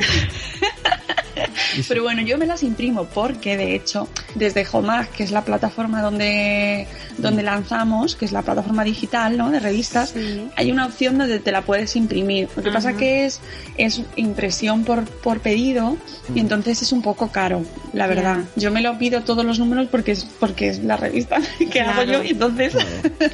[1.88, 6.03] Pero bueno, yo me las imprimo porque de hecho desde Homag, que es la plataforma
[6.03, 6.87] donde,
[7.18, 9.50] donde lanzamos, que es la plataforma digital ¿no?
[9.50, 10.48] de revistas, Sí.
[10.57, 12.48] hay una opción donde te la puedes imprimir.
[12.57, 12.98] Lo que pasa Ajá.
[12.98, 13.40] que es,
[13.76, 15.96] es impresión por, por pedido
[16.35, 18.38] y entonces es un poco caro, la verdad.
[18.57, 21.38] Yo me lo pido todos los números porque es, porque es la revista
[21.72, 22.74] que hago yo y entonces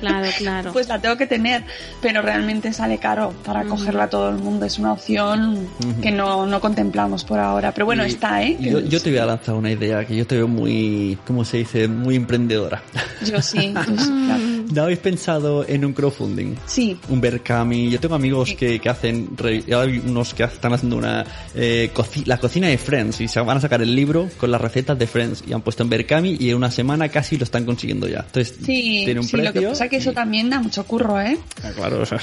[0.01, 0.73] Claro, claro.
[0.73, 1.65] pues la tengo que tener,
[2.01, 4.67] pero realmente sale caro para cogerla todo el mundo.
[4.67, 5.69] Es una opción
[6.03, 7.73] que no, no contemplamos por ahora.
[7.73, 8.57] Pero bueno, Y- está, ¿eh?
[8.61, 11.59] Yo, yo te voy a lanzar una idea que yo te veo muy, ¿cómo se
[11.59, 11.89] dice?
[11.89, 12.83] Muy emprendedora.
[13.25, 14.43] Yo sí, sí, claro.
[14.73, 16.55] ¿No habéis pensado en un crowdfunding?
[16.67, 17.91] Sí, Un Berkami.
[17.91, 21.25] Yo tengo amigos que, que hacen, hay unos que están haciendo una,
[21.55, 24.61] eh, coci- la cocina de Friends y se van a sacar el libro con las
[24.61, 27.65] recetas de Friends y han puesto en Berkami y en una semana casi lo están
[27.65, 28.21] consiguiendo ya.
[28.27, 30.85] Entonces, sí, tiene un sí, lo que pasa es que eso y- también da mucho
[30.85, 31.39] curro, ¿eh?
[31.63, 32.19] Ah, Claro, o sea,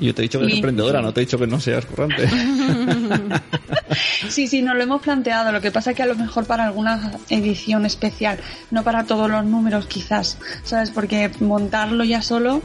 [0.00, 0.58] yo te he dicho que eres Sí.
[0.58, 2.28] emprendedora, no te he dicho que no seas currante.
[4.28, 5.50] Sí, sí, nos lo hemos planteado.
[5.52, 8.38] Lo que pasa es que a lo mejor para alguna edición especial,
[8.70, 10.90] no para todos los números quizás, ¿sabes?
[10.90, 11.30] Porque
[11.68, 12.62] montarlo ya solo,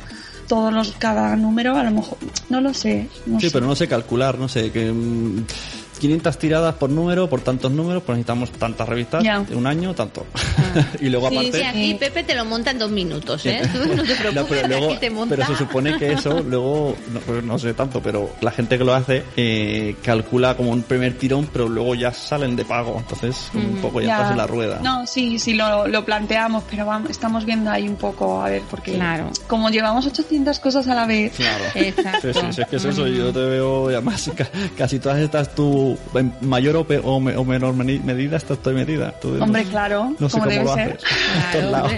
[0.48, 2.18] todos los, cada número, a lo mejor,
[2.50, 3.10] no lo sé.
[3.26, 3.54] No Sí, sé.
[3.54, 5.46] pero no sé calcular, no sé, que mm,
[6.04, 10.26] 500 tiradas por número, por tantos números, pues necesitamos tantas revistas, de un año, tanto.
[11.00, 11.58] y luego Sí, aparte...
[11.60, 13.62] Sí, aquí Pepe te lo monta en dos minutos, ¿eh?
[13.72, 15.36] Tú no te preocupes, No, pero, luego- aquí te monta.
[15.36, 18.84] pero se supone que eso, luego, no, pues no sé tanto, pero la gente que
[18.84, 23.50] lo hace eh, calcula como un primer tirón, pero luego ya salen de pago, entonces
[23.54, 24.14] como un poco ya, Ya.
[24.16, 24.80] estás en la rueda.
[24.84, 28.62] No, sí, sí lo, lo planteamos, pero vamos, estamos viendo ahí un poco, a ver,
[28.70, 29.30] porque Claro.
[29.48, 31.64] como llevamos 800 cosas a la vez, Claro.
[31.76, 32.34] Exacto.
[32.34, 35.20] Sí, sí, sí, es que es eso, yo te veo, y además ca- casi todas
[35.20, 39.12] estas tú, en mayor o, pe- o me- o menor meni- medida, estás estoy medida.
[39.20, 41.00] Tú- hombre, claro, no sé como cómo debe lo ser.
[41.52, 41.90] Claro.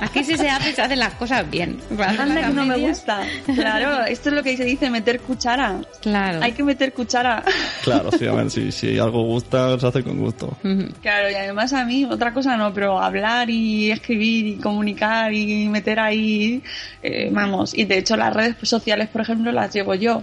[0.00, 1.78] Aquí si se hace, se hacen las cosas bien.
[1.90, 3.20] Anda que no me gusta.
[3.54, 5.80] Claro, esto es lo que se dice meter cuchara.
[6.00, 6.40] Claro.
[6.42, 7.42] Hay que meter cuchara.
[7.82, 10.56] Claro, sí, a ver, si, si algo gusta, se hace con gusto.
[11.02, 15.68] Claro, y además a mí otra cosa no, pero hablar y escribir y comunicar y
[15.68, 16.62] meter ahí,
[17.02, 20.22] eh, vamos, y de hecho las redes sociales, por ejemplo, las llevo yo,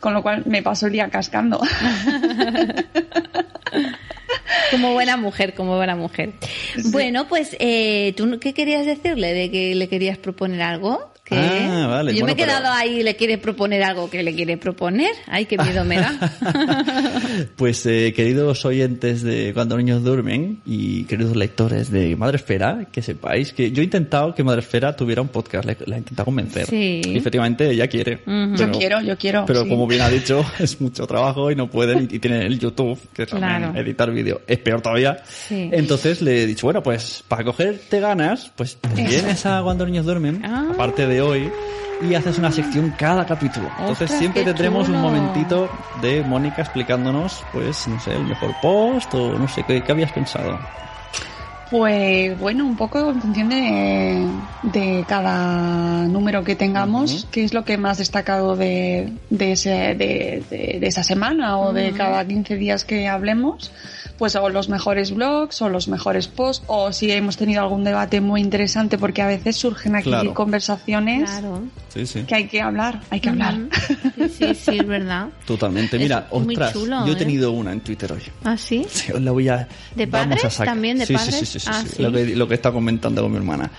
[0.00, 1.60] con lo cual me paso el día cascando.
[4.70, 6.34] Como buena mujer, como buena mujer.
[6.86, 9.32] Bueno, pues, eh, ¿tú qué querías decirle?
[9.34, 11.12] ¿De que le querías proponer algo?
[11.30, 11.36] ¿Qué?
[11.36, 14.34] Ah, vale, Yo me bueno, he quedado pero- ahí, ¿le quiere proponer algo que le
[14.34, 15.12] quiere proponer?
[15.26, 16.18] Ay, qué miedo me da.
[17.56, 23.52] Pues eh, queridos oyentes de Cuando niños duermen y queridos lectores de Madresfera, que sepáis
[23.52, 26.66] que yo he intentado que Madresfera tuviera un podcast, la, la he intentado convencer.
[26.66, 27.00] Sí.
[27.04, 28.22] Y efectivamente ella quiere.
[28.26, 28.56] Ujú.
[28.56, 29.44] Yo Pero- quiero, yo quiero.
[29.46, 29.68] Pero sí.
[29.68, 32.98] como bien ha dicho, es mucho trabajo y no pueden y, y tienen el YouTube,
[33.14, 33.78] que también Claro.
[33.78, 35.22] editar vídeo es peor todavía.
[35.26, 35.68] Sí.
[35.72, 40.42] Entonces le he dicho, bueno, pues para cogerte ganas, pues vienes a Cuando niños duermen,
[40.44, 40.70] Ah.
[40.74, 41.52] aparte de hoy,
[42.02, 43.66] y haces una sección cada capítulo.
[43.78, 44.98] Entonces Ostras, siempre tendremos un chulo.
[45.10, 45.68] momentito
[46.00, 50.12] de Mónica explicándonos, pues, no sé, el mejor post o no sé, ¿qué, qué habías
[50.12, 50.58] pensado?
[51.70, 54.26] Pues bueno, un poco en función de,
[54.64, 60.42] de cada número que tengamos, qué es lo que más destacado de, de, ese, de,
[60.50, 63.70] de- de esa semana o de cada 15 días que hablemos,
[64.18, 68.20] pues o los mejores blogs o los mejores posts o si hemos tenido algún debate
[68.20, 70.34] muy interesante porque a veces surgen aquí Claro.
[70.34, 71.62] conversaciones Claro.
[71.88, 72.22] Sí, sí.
[72.24, 73.54] que hay que hablar, hay que hablar.
[74.16, 75.28] Sí, sí, sí, es verdad.
[75.46, 75.96] Totalmente.
[75.96, 77.18] Es Mira, muy ostras, chulo, yo he ¿eh?
[77.18, 78.22] tenido una en Twitter hoy.
[78.44, 78.84] ¿Ah, sí?
[78.90, 79.66] Sí, os la voy a.
[79.94, 80.52] ¿De vamos a padres?
[80.52, 80.74] sacar.
[80.74, 81.34] ¿También de sí, padres?
[81.36, 82.02] Sí, sí, sí, Ah, sí.
[82.02, 83.70] Lo, que, lo que está comentando con mi hermana.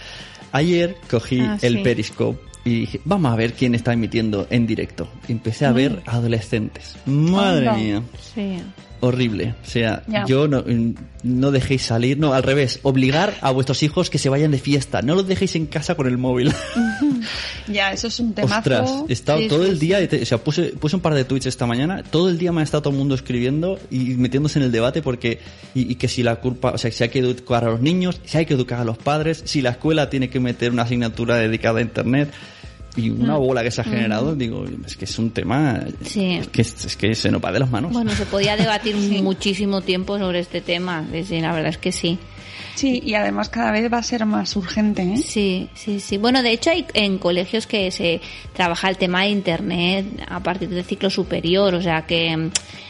[0.51, 1.81] Ayer cogí Ah, el.
[1.81, 5.07] Periscope y dije, vamos a ver quién está emitiendo en directo.
[5.27, 6.95] Empecé a ver adolescentes.
[7.05, 7.79] Madre Anda.
[7.81, 8.03] mía.
[8.35, 8.57] Sí.
[9.01, 9.55] Horrible.
[9.63, 10.63] O sea, yo no,
[11.23, 15.01] no dejéis salir, no, al revés, obligar a vuestros hijos que se vayan de fiesta.
[15.01, 16.53] No los dejéis en casa con el móvil.
[17.67, 18.57] Ya, eso es un temazo.
[18.57, 21.23] Ostras, he estado Sí, todo sí, el día, o sea, puse, puse un par de
[21.23, 24.57] tweets esta mañana, todo el día me ha estado todo el mundo escribiendo y metiéndose
[24.57, 25.39] en el debate porque,
[25.75, 28.19] y, y que si la culpa, o sea, si hay que educar a los niños,
[28.25, 31.35] si hay que educar a los padres, si la escuela tiene que meter una asignatura
[31.35, 32.31] dedicada a internet
[32.95, 36.05] y una bola que se ha generado, digo, es que es un tema, Mm.
[36.05, 36.33] Sí.
[36.35, 37.91] es, que, es que se nos va de las manos.
[37.93, 41.05] Bueno, se podía debatir muchísimo tiempo sobre este tema.
[41.25, 42.17] Sí, la verdad es que sí.
[42.81, 45.17] Sí, y además cada vez va a ser más urgente, ¿eh?
[45.17, 46.17] Sí, sí, sí.
[46.17, 48.21] Bueno, de hecho hay en colegios que se
[48.55, 52.49] trabaja el tema de Internet a partir del ciclo superior, o sea que mm,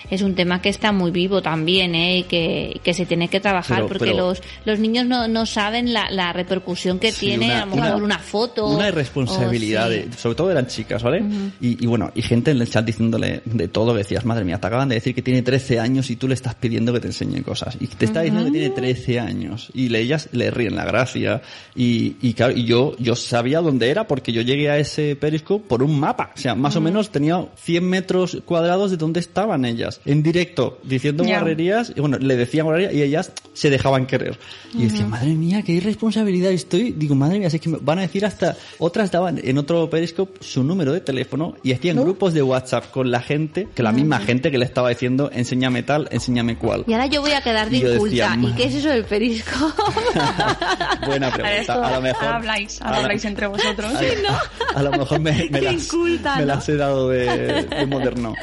[0.10, 2.19] es un tema que está muy vivo también, ¿eh?
[2.19, 5.45] Y que, que se tiene que trabajar Pero- porque pero- los, los niños no, no
[5.45, 8.67] saben la, la repercusión que Sí, tiene una- a lo mejor una- una, foto.
[8.67, 9.93] Una o- irresponsabilidad, sí.
[9.95, 11.23] de- sobre todo eran chicas, ¿vale?
[11.62, 14.58] y, y bueno, y gente en el chat diciéndole de todo, que decías, madre mía,
[14.60, 17.08] te acaban de decir que tiene 13 años y tú le estás pidiendo que te
[17.08, 17.77] enseñe cosas.
[17.80, 19.69] Y te está diciendo que tiene 13 años.
[19.73, 21.41] Y le, ellas le ríen la gracia.
[21.76, 25.65] Y, y claro, y yo, yo sabía dónde era porque yo llegué a ese periscope
[25.67, 26.32] por un mapa.
[26.36, 30.02] O sea, más o menos tenía 100 metros cuadrados de dónde estaban ellas.
[30.06, 31.39] En directo, diciendo Ya.
[31.39, 31.94] guarrerías.
[31.96, 34.38] Y bueno, le decían guarrerías y ellas se dejaban querer.
[34.74, 36.91] Y yo decía, madre mía, qué irresponsabilidad estoy.
[36.91, 38.56] Digo, madre mía, si es que me van a decir hasta...
[38.80, 43.12] Otras daban en otro periscope su número de teléfono y hacían grupos de WhatsApp con
[43.12, 46.84] la gente, que la misma gente que le estaba diciendo, enséñame tal, enséñame cuál.
[46.88, 48.34] Y ahora yo voy a quedar de Y inculta.
[48.36, 49.61] ¿Y "Ma- qué es eso del perisco?
[51.06, 51.58] Buena pregunta.
[51.58, 52.24] esto- A lo mejor...
[52.24, 53.93] ahora habláis, ahora a- habláis entre vosotros.
[54.76, 56.47] a, a lo mejor me, las, inculta, me ¿no?
[56.47, 58.34] las he dado de, de moderno.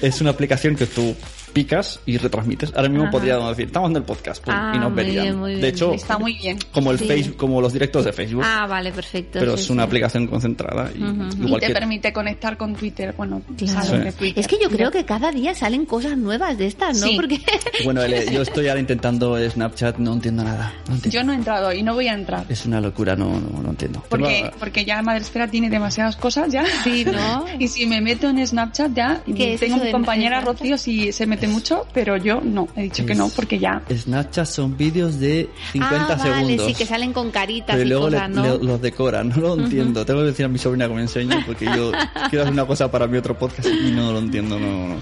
[0.00, 1.14] Es una aplicación que tú
[1.52, 2.70] picas y retransmites.
[2.76, 3.12] Ahora mismo Ajá.
[3.12, 5.24] podríamos decir, estamos en el podcast pum, Ah, y nos muy verían.
[5.24, 5.60] bien, muy bien.
[5.62, 6.58] De hecho, Está muy bien.
[6.70, 7.06] como el Sí.
[7.06, 9.38] Facebook, como los directos de Facebook, Ah, vale, perfecto.
[9.38, 9.86] pero sí, es una sí.
[9.86, 13.14] aplicación concentrada y Y igual te que permite conectar con Twitter.
[13.16, 13.72] Bueno, Claro.
[13.72, 14.04] salen Sí.
[14.04, 14.40] de Twitter.
[14.44, 17.06] Es que yo creo que cada día salen cosas nuevas de estas, ¿no?
[17.06, 17.16] Sí.
[17.16, 17.40] Porque
[17.84, 20.65] Bueno, yo estoy ahora intentando Snapchat, no entiendo nada.
[20.88, 21.10] No entiendo.
[21.10, 22.44] Yo no he entrado y no voy a entrar.
[22.48, 24.02] Es una locura, no, no, no entiendo.
[24.08, 26.64] Porque, Tengo- porque ya Madresfera tiene demasiadas cosas ya.
[26.84, 27.44] Sí, ¿no?
[27.58, 30.60] y si me meto en Snapchat ya, ¿Qué es tengo mi compañera Snapchat?
[30.60, 33.82] Rocío si se mete mucho, pero yo no, he dicho que no, porque ya.
[33.90, 36.66] Snapchat son vídeos de 50 ah, vale, segundos.
[36.66, 38.42] sí, que salen con caritas Pero y luego le- cosas, ¿no?
[38.42, 40.04] le- los decoran, no lo entiendo.
[40.04, 41.92] Tengo que decir a mi sobrina que me enseñe porque yo
[42.30, 44.96] quiero hacer una cosa para mi otro podcast y no lo entiendo, no, no.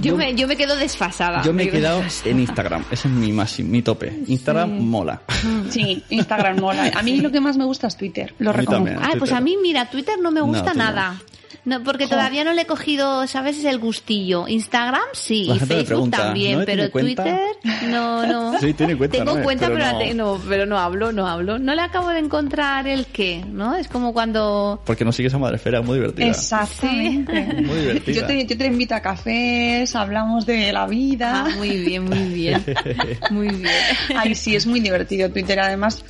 [0.00, 1.42] Yo, me, yo me quedo desfasada.
[1.42, 2.30] yo me he quedo quedado desfasada.
[2.30, 4.22] en Instagram, ese es mi máximo, mi tope.
[4.26, 5.22] Instagram mola.
[5.70, 6.90] Sí, Instagram mola.
[6.94, 9.00] A mí lo que más me gusta es Twitter, lo reconozco.
[9.02, 10.84] Ah, pues a mí, mira, Twitter no me gusta no.
[10.84, 11.12] nada.
[11.12, 11.37] No,
[11.84, 12.10] porque Jo.
[12.10, 13.58] todavía no le he cogido, ¿sabes?
[13.58, 14.46] Es el gustillo.
[14.48, 17.22] Instagram sí, La y Facebook pregunta, también, ¿no pero cuenta?
[17.24, 17.40] Twitter
[17.88, 18.58] no, no.
[18.60, 19.42] Sí, tiene cuenta, Tengo ¿no?
[19.42, 19.92] cuenta, Pero pero, no.
[19.92, 21.58] la te- no, pero no hablo, no hablo.
[21.58, 23.76] No le acabo de encontrar el qué, ¿no?
[23.76, 24.80] Es como cuando...
[24.84, 26.26] Porque no sigues a Madrefera, muy divertida.
[26.26, 27.44] Exactamente.
[27.62, 28.14] Muy divertida.
[28.20, 31.44] Yo te, yo te invito a cafés, hablamos de la vida.
[31.46, 32.64] Ah, muy bien, muy bien.
[33.30, 33.72] Muy bien.
[34.16, 35.58] Ay, sí, es muy divertido Twitter.
[35.60, 36.04] Además,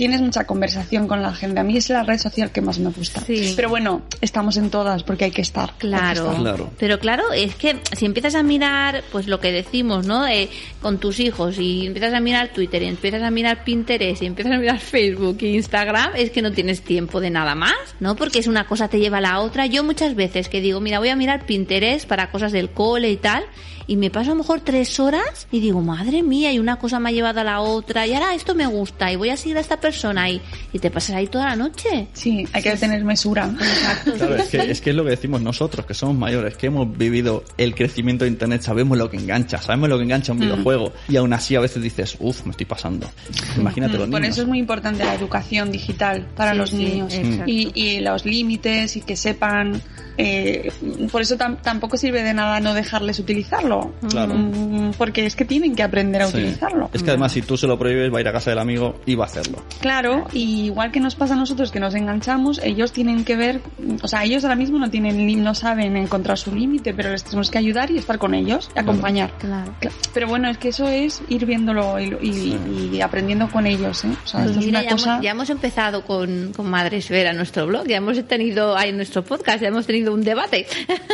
[0.00, 1.60] tienes mucha conversación con la gente.
[1.60, 3.20] A mí es la red social que más me gusta.
[3.20, 3.52] Sí.
[3.54, 5.74] Pero bueno, estamos en todas porque hay que estar.
[5.76, 6.34] Claro.
[6.38, 6.70] Claro.
[6.78, 10.26] Pero claro, es que si empiezas a mirar, pues lo que decimos, ¿no?
[10.26, 10.48] Eh,
[10.80, 14.54] con tus hijos y empiezas a mirar Twitter y empiezas a mirar Pinterest y empiezas
[14.54, 18.16] a mirar Facebook e Instagram, es que no tienes tiempo de nada más, ¿no?
[18.16, 19.66] Porque es una cosa te lleva a la otra.
[19.66, 23.18] Yo muchas veces que digo, mira, voy a mirar Pinterest para cosas del cole y
[23.18, 23.44] tal,
[23.90, 27.00] y me paso a lo mejor tres horas y digo, madre mía, y una cosa
[27.00, 29.56] me ha llevado a la otra, y ahora esto me gusta, y voy a seguir
[29.56, 30.40] a esta persona, y,
[30.72, 32.06] y te pasas ahí toda la noche.
[32.12, 33.50] Sí, hay que tener mesura.
[33.52, 34.12] Exacto.
[34.14, 36.96] Claro, es que, es que es lo que decimos nosotros, que somos mayores, que hemos
[36.96, 40.42] vivido el crecimiento de Internet, sabemos lo que engancha, sabemos lo que engancha un Mm.
[40.42, 43.10] videojuego, y aún así a veces dices, uff, me estoy pasando.
[43.56, 44.34] Imagínate los Por niños.
[44.36, 47.12] eso es muy importante la educación digital para Sí, los sí, niños
[47.46, 49.82] y, y los límites y que sepan.
[50.20, 50.72] Eh,
[51.10, 53.92] por eso tam- tampoco sirve de nada no dejarles utilizarlo.
[54.08, 54.34] Claro.
[54.34, 56.36] Mm, Porque es que tienen que aprender a Sí.
[56.38, 56.90] utilizarlo.
[56.92, 59.00] Es que además si tú se lo prohíbes va a ir a casa del amigo
[59.06, 59.62] y va a hacerlo.
[59.80, 63.60] Claro, y igual que nos pasa a nosotros que nos enganchamos, ellos tienen que ver,
[64.02, 67.50] o sea, ellos ahora mismo no tienen, no saben encontrar su límite, pero les tenemos
[67.50, 69.32] que ayudar y estar con ellos, y acompañar.
[69.38, 69.74] Claro.
[69.80, 74.04] Cla- Pero bueno, es que eso es ir viéndolo y, y- y aprendiendo con ellos,
[74.04, 74.08] ¿eh?
[74.24, 75.10] O sea, Pues esto es una ya, cosa...
[75.12, 78.96] hemos, ya hemos empezado con, con Madre Esfera, nuestro blog, ya hemos tenido, ahí en
[78.96, 80.66] nuestro podcast, ya hemos tenido un debate.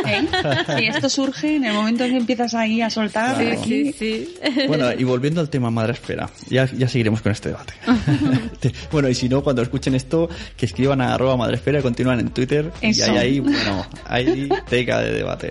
[0.06, 0.26] ¿eh?
[0.80, 3.36] Y esto surge en el momento en que empiezas ahí a soltar.
[3.36, 3.60] Claro.
[3.60, 3.92] aquí.
[3.92, 4.34] sí.
[4.68, 7.74] Bueno, y volviendo al tema Madre Espera, ya, ya seguiremos con este debate.
[8.92, 12.20] bueno, y si no, cuando escuchen esto, que escriban a arroba Madre Espera y continúan
[12.20, 12.72] en Twitter.
[12.80, 13.06] Eso.
[13.06, 15.50] Y hay ahí, bueno, hay teca de debate.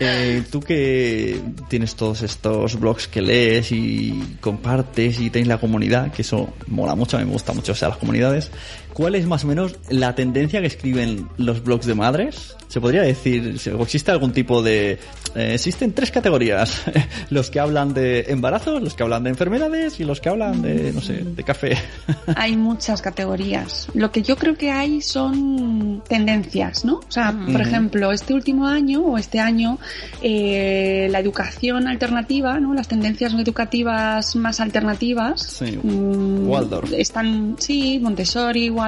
[0.00, 6.12] Eh, tú que tienes todos estos blogs que lees y compartes y tienes la comunidad,
[6.12, 8.50] que eso mola mucho, a mí me gusta mucho, o sea, las comunidades.
[8.94, 12.56] ¿Cuál es más o menos la tendencia que escriben los blogs de madres?
[12.68, 14.98] ¿Se podría decir, existe algún tipo de...
[15.34, 16.82] eh, existen tres categorías.
[17.30, 20.92] los que hablan de embarazos, los que hablan de enfermedades y los que hablan de,
[20.92, 21.76] no sé, de café.
[22.36, 23.88] Hay muchas categorías.
[23.94, 26.96] Lo que yo creo que hay son tendencias, ¿no?
[26.96, 29.78] O sea, por ejemplo, este último año o este año,
[30.22, 32.74] eh, la educación alternativa, ¿no?
[32.74, 35.42] Las tendencias educativas más alternativas.
[35.42, 35.78] Sí.
[35.82, 36.92] mm, Waldorf.
[36.92, 38.83] Están, sí, Montessori, Waldorf,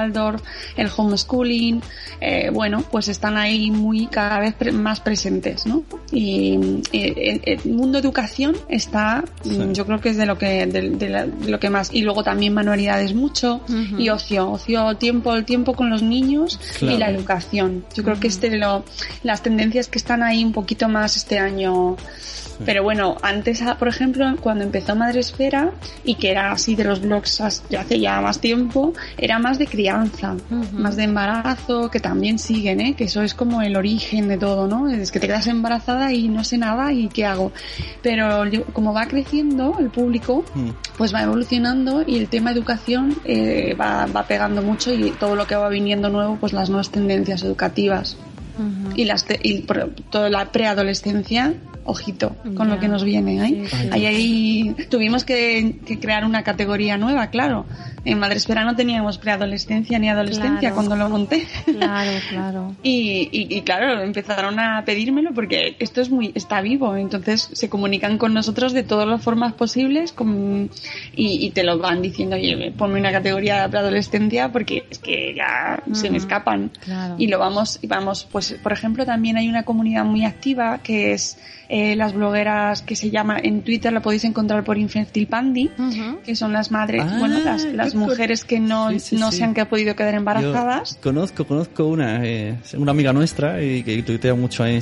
[0.75, 1.81] el homeschooling,
[2.21, 5.83] eh, bueno, pues están ahí muy cada vez pre- más presentes, ¿no?
[6.11, 9.59] Y eh, el, el mundo educación está, mm, Sí.
[9.73, 11.89] yo creo que es de lo que, de, de la- de lo que más.
[11.93, 13.61] Y luego también manualidades mucho
[13.97, 16.95] y ocio, ocio, tiempo, el tiempo con los niños Claro.
[16.95, 17.85] y la educación.
[17.93, 18.83] Yo creo que este lo,
[19.23, 21.95] las tendencias que están ahí un poquito más este año.
[22.65, 27.01] Pero bueno, antes, ah, por ejemplo, cuando empezó Madresfera y que era así de los
[27.01, 30.77] blogs hace ya más tiempo, era más de crianza, Ujú.
[30.79, 32.93] más de embarazo, que también siguen, ¿eh?
[32.95, 34.89] que eso es como el origen de todo, ¿no?
[34.89, 37.51] Es que te quedas embarazada y no sé nada y qué hago.
[38.01, 40.69] Pero yo- como va creciendo el público, Mm.
[40.97, 45.47] pues va evolucionando y el tema educación eh, va, va pegando mucho y todo lo
[45.47, 48.17] que va viniendo nuevo, pues las nuevas tendencias educativas
[48.57, 48.93] Ujú.
[48.95, 49.65] y, las te- y
[50.09, 51.53] toda la preadolescencia,
[51.85, 52.75] ojito con Ya.
[52.75, 53.37] lo que nos viene.
[53.45, 53.65] ¿eh?
[53.69, 53.89] Sí, sí.
[53.91, 57.65] Ahí, ahí tuvimos que, que crear una categoría nueva, claro.
[58.11, 60.75] En Madresfera no teníamos preadolescencia ni adolescencia Claro.
[60.75, 61.45] cuando lo monté.
[61.65, 62.75] Claro, claro.
[62.83, 67.69] Y, y, y claro, empezaron a pedírmelo porque esto es muy, está vivo, entonces se
[67.69, 70.69] comunican con nosotros de todas las formas posibles con-
[71.15, 75.33] y, y te lo van diciendo, oye, ponme una categoría de preadolescencia porque es que
[75.35, 76.71] ya se me escapan.
[76.83, 77.15] Claro.
[77.17, 81.13] Y lo vamos, y vamos, pues por ejemplo también hay una comunidad muy activa que
[81.13, 81.37] es
[81.69, 86.19] eh, las blogueras que se llama, en Twitter lo podéis encontrar por Infantil Pandi, Ujú.
[86.25, 89.31] que son las madres, Ah, bueno, las, las con- mujeres que no, Sí, sí, no
[89.31, 89.39] sí.
[89.39, 90.95] se han podido quedar embarazadas.
[90.95, 94.79] Yo conozco, conozco una, eh, una amiga nuestra y que tuitea mucho ahí.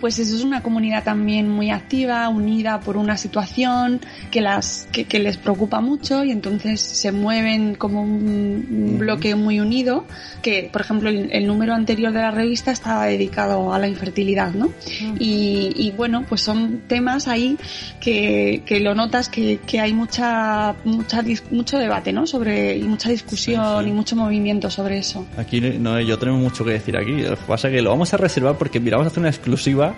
[0.00, 5.04] Pues eso es una comunidad también muy activa, unida por una situación que las que,
[5.04, 10.04] que les preocupa mucho y entonces se mueven como un, un bloque muy unido.
[10.42, 14.52] Que, por ejemplo, el, el número anterior de la revista estaba dedicado a la infertilidad,
[14.52, 14.72] ¿no?
[15.18, 17.56] Y, y bueno, pues son temas ahí
[18.00, 22.26] que, que lo notas que, que hay mucha, mucha mucho debate, ¿no?
[22.26, 23.90] Sobre y mucha discusión Sí, sí.
[23.90, 25.26] y mucho movimiento sobre eso.
[25.36, 27.12] Aquí no, yo tenemos mucho que decir aquí.
[27.22, 29.28] Lo que pasa es que lo vamos a reservar porque mira, vamos a hacer una
[29.28, 29.94] exclusiva.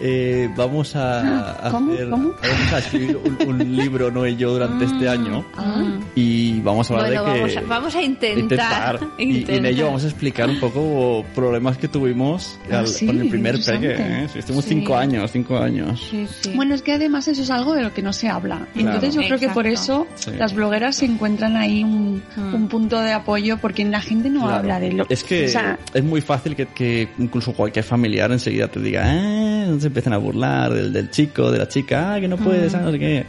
[0.00, 1.92] Eh, vamos a, ¿Cómo?
[1.92, 2.28] hacer, ¿Cómo?
[2.42, 6.00] vamos a escribir un, un libro no y yo durante este año Mm.
[6.14, 9.00] y vamos a hablar Bueno, de que vamos a, vamos a intentar.
[9.18, 9.66] Y- Y, en intentar.
[9.66, 13.56] ello vamos a explicar un poco problemas que tuvimos Ah, al- sí, con el primer
[13.62, 13.94] peque.
[13.98, 14.26] ¿eh?
[14.34, 14.70] Estuvimos Sí.
[14.74, 16.06] cinco años, cinco años.
[16.10, 16.52] Sí, sí.
[16.54, 18.66] Bueno, es que además eso es algo de lo que no se habla.
[18.74, 18.88] Claro.
[18.94, 20.30] Entonces yo creo que por eso Sí.
[20.38, 22.54] las blogueras se encuentran ahí un, Mm.
[22.54, 24.56] un punto de apoyo porque la gente no Claro.
[24.56, 28.30] habla de lo Es que o sea, es muy fácil que, que incluso cualquier familiar
[28.32, 32.20] enseguida te diga, ah, se empiezan a burlar del, del chico, de la chica, ah,
[32.20, 33.26] que no puedes, ah, no sé qué.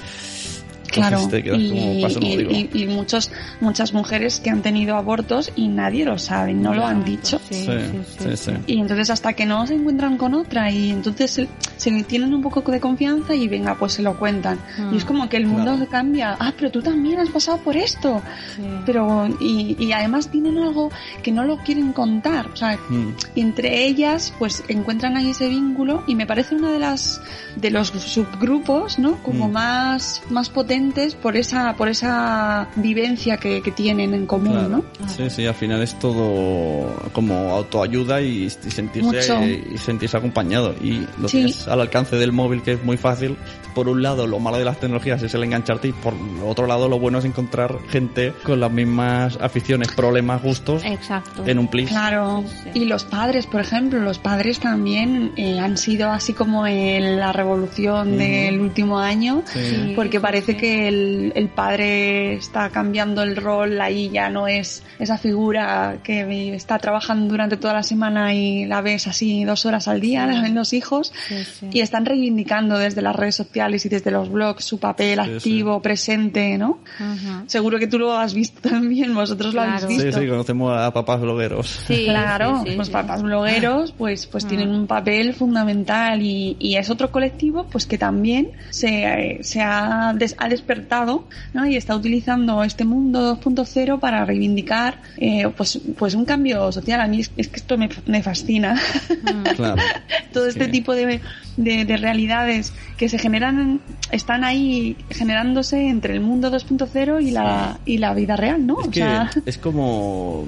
[1.08, 2.52] Claro, te quedas como y, paso, no y- digo.
[2.52, 3.32] y- y muchos,
[3.62, 7.40] muchas mujeres que han tenido abortos y nadie lo sabe, no lo han dicho.
[7.50, 8.52] Sí, Sí, sí, sí, sí, sí.
[8.68, 12.42] Y entonces hasta que no se encuentran con otra y entonces se, se tienen un
[12.42, 14.60] poco de confianza y venga, pues se lo cuentan.
[14.78, 14.94] Mm.
[14.94, 15.90] Y es como que el mundo Claro.
[15.90, 16.36] cambia.
[16.40, 18.22] Ah, pero tú también has pasado por esto.
[18.56, 18.64] Sí.
[18.86, 20.90] Pero, y, y además tienen algo
[21.24, 22.48] que no lo quieren contar.
[22.48, 23.14] O sea, Mm.
[23.36, 27.22] y entre ellas pues encuentran ahí ese vínculo y me parece una de las
[27.56, 29.52] de los subgrupos no como Mm.
[29.52, 30.50] más más
[30.89, 34.69] potentes por esa por esa vivencia que, que tienen en común Claro.
[34.69, 40.73] no Sí, sí, al final es todo como autoayuda y, y sentirse y sentirse acompañado.
[40.82, 41.38] Y lo Sí.
[41.38, 43.38] tienes al alcance del móvil, que es muy fácil.
[43.75, 46.13] Por un lado, lo malo de las tecnologías es el engancharte y por
[46.45, 51.43] otro lado, lo bueno es encontrar gente con las mismas aficiones, problemas, gustos Exacto.
[51.45, 51.89] en un plis.
[51.89, 52.80] Claro, Sí, sí.
[52.82, 57.32] y los padres, por ejemplo, los padres también eh, han sido así como en la
[57.32, 58.17] revolución Ujú.
[58.17, 59.93] del último año, Sí.
[59.95, 60.58] porque parece sí.
[60.69, 66.53] Que el, el padre está cambiando el rol, ahí ya no es esa figura que
[66.55, 70.41] está trabajando durante toda la semana y la ves así dos horas al día, la
[70.41, 71.67] ven los hijos, Sí, sí.
[71.71, 75.82] y están reivindicando desde las redes sociales y desde los blogs su papel Sí, activo,
[75.82, 76.79] presente, ¿no?
[76.99, 77.43] Ujú.
[77.47, 79.95] Seguro que tú lo has visto también, vosotros lo habéis Claro.
[79.95, 80.12] visto.
[80.19, 81.67] Sí, sí, conocemos a papás blogueros.
[81.88, 82.93] Sí, Claro, sí, sí, pues sí.
[82.93, 84.47] papás blogueros pues pues Ah.
[84.49, 90.13] tienen un papel fundamental y, y es otro colectivo pues que también se, se ha,
[90.15, 91.65] des- ha despertado ¿no?
[91.65, 97.02] y está utilizando este mundo 2.0 para reivindicar eh, pues pues un cambio social.
[97.02, 98.76] A mí es, es que esto me, me fascina.
[99.22, 99.56] Mm.
[99.56, 99.82] Claro.
[100.34, 101.22] Todo Es este tipo de,
[101.60, 103.80] de, de realidades que se generan,
[104.12, 108.80] están ahí generándose entre el mundo 2.0 y la, y la vida real, ¿no?
[108.82, 110.45] Es O que sea, es como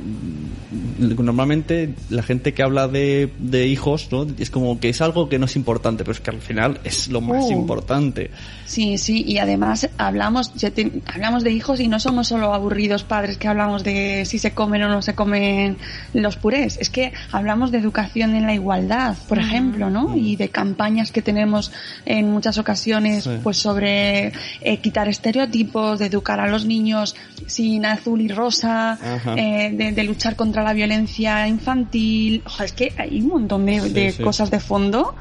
[1.00, 4.26] normalmente la gente que habla de, de hijos, ¿no?
[4.38, 7.08] Es como que es algo que no es importante, pero es que al final es
[7.10, 7.52] lo más Uh.
[7.52, 8.30] importante.
[8.66, 13.04] Sí, sí, y además hablamos, ya te- hablamos de hijos y no somos solo aburridos
[13.04, 15.78] padres que hablamos de si se comen o no se comen
[16.14, 20.16] los purés, es que hablamos de educación en la igualdad, por ejemplo, ¿no?
[20.16, 21.72] Y de campañas que tenemos
[22.06, 23.30] en muchas ocasiones, Sí.
[23.42, 27.16] pues sobre eh, quitar estereotipos, de educar a los niños
[27.48, 29.00] sin azul y rosa,
[29.38, 33.80] eh, de, de luchar contra la violencia infantil, Ojo, es que hay un montón de,
[33.82, 34.22] Sí, de sí.
[34.24, 35.16] cosas de fondo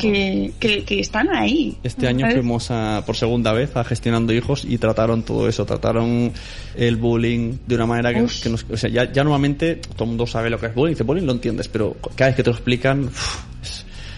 [0.00, 1.76] que, que, que están ahí.
[1.82, 2.34] Este año ¿Sabes?
[2.36, 6.32] fuimos a, por segunda vez a gestionando hijos y trataron todo eso, trataron
[6.76, 10.26] el bullying de una manera que, nos, o sea, ya, ya normalmente todo el mundo
[10.26, 12.56] sabe lo que es bullying, dice bullying lo entiendes, pero cada vez que te lo
[12.56, 13.10] explican,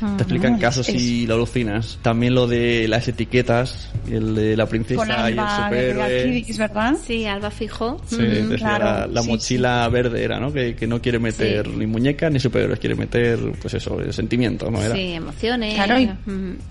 [0.00, 1.98] te explican casos y lo alucinas.
[2.02, 6.44] También lo de las etiquetas, el de la princesa con y el Alba de superhéroe.
[6.58, 6.94] ¿verdad?
[7.06, 8.00] Sí, Alba Fijo.
[8.06, 8.54] Sí, Mm.
[8.54, 10.52] claro, la, la sí, mochila verde era, ¿no?
[10.52, 14.80] Que, que no quiere meter ni muñecas ni superhéroes, quiere meter, pues eso, sentimientos, ¿no?
[14.82, 14.94] Era.
[14.94, 15.74] Sí, emociones.
[15.74, 16.08] Claro, y,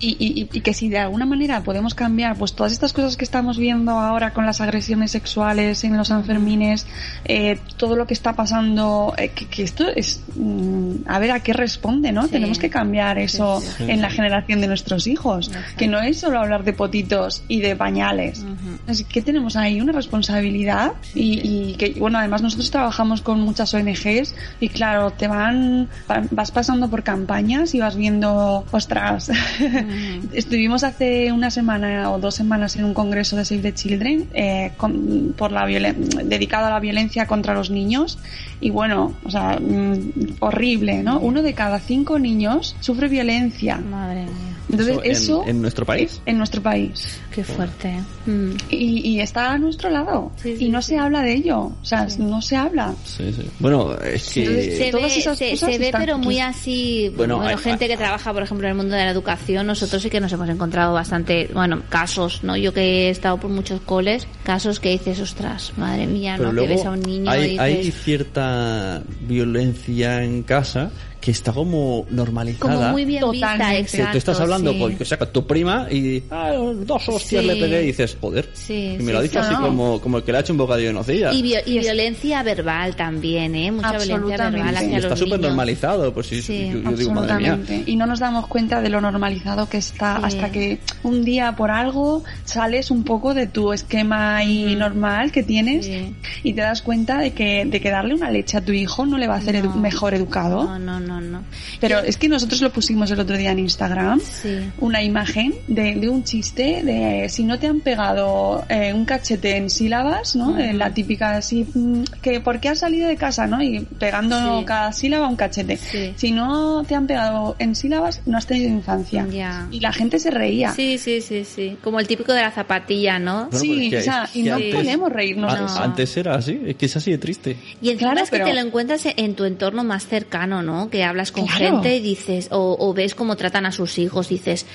[0.00, 3.24] y, y- y que si de alguna manera podemos cambiar pues todas estas cosas que
[3.24, 6.86] estamos viendo ahora con las agresiones sexuales en los Sanfermines,
[7.24, 11.40] eh, todo lo que está pasando, eh, que, que esto es, mm, a ver a
[11.40, 12.28] qué responde, ¿no?
[12.28, 13.90] Tenemos que cambiar eso Sí, sí.
[13.90, 15.68] en la generación de nuestros hijos, Exacto.
[15.76, 18.40] que no es solo hablar de potitos y de pañales.
[18.40, 18.78] Ujú.
[18.86, 23.72] Así que tenemos ahí una responsabilidad y, y que, bueno, además nosotros trabajamos con muchas
[23.74, 29.30] ONGs y claro, te van, va- vas pasando por campañas y vas viendo, ostras,
[30.32, 34.72] estuvimos hace una semana o dos semanas en un congreso de Save the Children eh,
[34.76, 38.18] con- por la dedicado a la violencia contra los niños
[38.60, 41.18] y bueno, o sea, mm, horrible, ¿no?
[41.20, 43.76] Uno de cada cinco niños sufre violencia.
[43.78, 44.32] Madre mía.
[44.70, 46.20] Entonces, en- eso, en nuestro país.
[46.26, 47.20] en nuestro país.
[47.30, 48.00] Qué fuerte.
[48.26, 48.50] Mm.
[48.70, 50.32] Y, y está a nuestro lado.
[50.42, 50.88] Sí, sí, y no sí.
[50.94, 51.58] se habla de ello.
[51.60, 52.94] O sea, no se habla.
[53.04, 53.42] Sí, sí.
[53.60, 54.40] Bueno, es que...
[54.44, 56.24] Entonces, se todas ve, esas se, cosas se ve pero aquí.
[56.24, 59.04] muy así Bueno, bueno, hay- gente hay- que trabaja por ejemplo en el mundo de
[59.04, 63.10] la educación nosotros sí que nos hemos encontrado bastante bueno casos no yo que he
[63.10, 66.90] estado por muchos coles casos que dices ostras madre mía Pero no que ves a
[66.90, 70.90] un niño hay, y hay dices cierta violencia en casa
[71.24, 72.74] que está como normalizada.
[72.76, 73.80] como muy bien Totalmente.
[73.80, 74.78] Exacto tú estás hablando sí.
[74.78, 77.48] con, o sea, con tu prima y ah, dos hostias Sí.
[77.48, 78.50] le pegué y dices, joder.
[78.52, 79.62] Sí, y me sí, lo ha dicho así No.
[79.62, 81.32] como, como el que le ha hecho un bocadillo de nocilla.
[81.32, 85.38] y, vi- y es- violencia verbal también eh mucha violencia verbal hacia está los súper
[85.38, 86.12] niños normalizado.
[86.12, 87.52] Pues sí, Sí, yo, yo digo, madre mía.
[87.54, 87.90] Absolutamente.
[87.90, 90.22] Y no nos damos cuenta de lo normalizado que está Sí.
[90.24, 95.42] hasta que un día por algo sales un poco de tu esquema ahí normal que
[95.42, 96.14] tienes Sí.
[96.42, 99.16] y te das cuenta de que, de que darle una leche a tu hijo no
[99.16, 100.64] le va a hacer edu- mejor educado.
[100.64, 101.42] no no no no
[101.80, 104.20] Pero es que nosotros lo pusimos el otro día en Instagram.
[104.20, 104.70] Sí.
[104.78, 109.56] Una imagen de, de un chiste de si no te han pegado eh, un cachete
[109.56, 110.58] en sílabas, ¿no?
[110.58, 113.62] Eh, la típica así, mm, que ¿por qué has salido de casa, no?
[113.62, 114.64] Y pegando Sí.
[114.64, 115.76] cada sílaba un cachete.
[115.76, 116.12] Sí.
[116.16, 119.26] Si no te han pegado en sílabas, no has tenido infancia.
[119.70, 120.72] Y la gente se reía.
[120.72, 123.90] sí sí sí sí como el típico de la zapatilla no Bueno, Sí, pero es
[123.90, 125.82] que- o sea, y no antes- podemos reírnos eso.
[125.82, 127.56] Antes era así, es que es así de triste.
[127.80, 130.88] Y encima Claro, es que pero- te lo encuentras en tu entorno más cercano, ¿no?
[130.90, 131.58] Que hablas con Claro.
[131.82, 134.66] gente y dices, o, o ves cómo tratan a sus hijos, dices,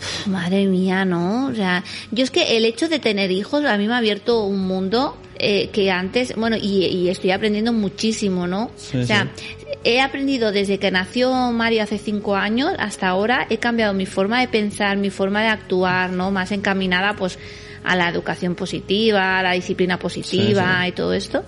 [0.00, 1.46] "Uf, madre mía, ¿no?
[1.46, 4.44] O sea, yo es que el hecho de tener hijos a mí me ha abierto
[4.44, 8.70] un mundo eh, que antes, bueno, y, y estoy aprendiendo muchísimo, ¿no?
[8.76, 9.28] Sí, o sea,
[9.82, 14.40] he aprendido desde que nació Mario hace cinco años hasta ahora, he cambiado mi forma
[14.40, 16.30] de pensar, mi forma de actuar, ¿no?
[16.30, 17.38] Más encaminada, pues,
[17.82, 20.88] a la educación positiva, a la disciplina positiva Sí, sí.
[20.88, 21.42] y todo esto.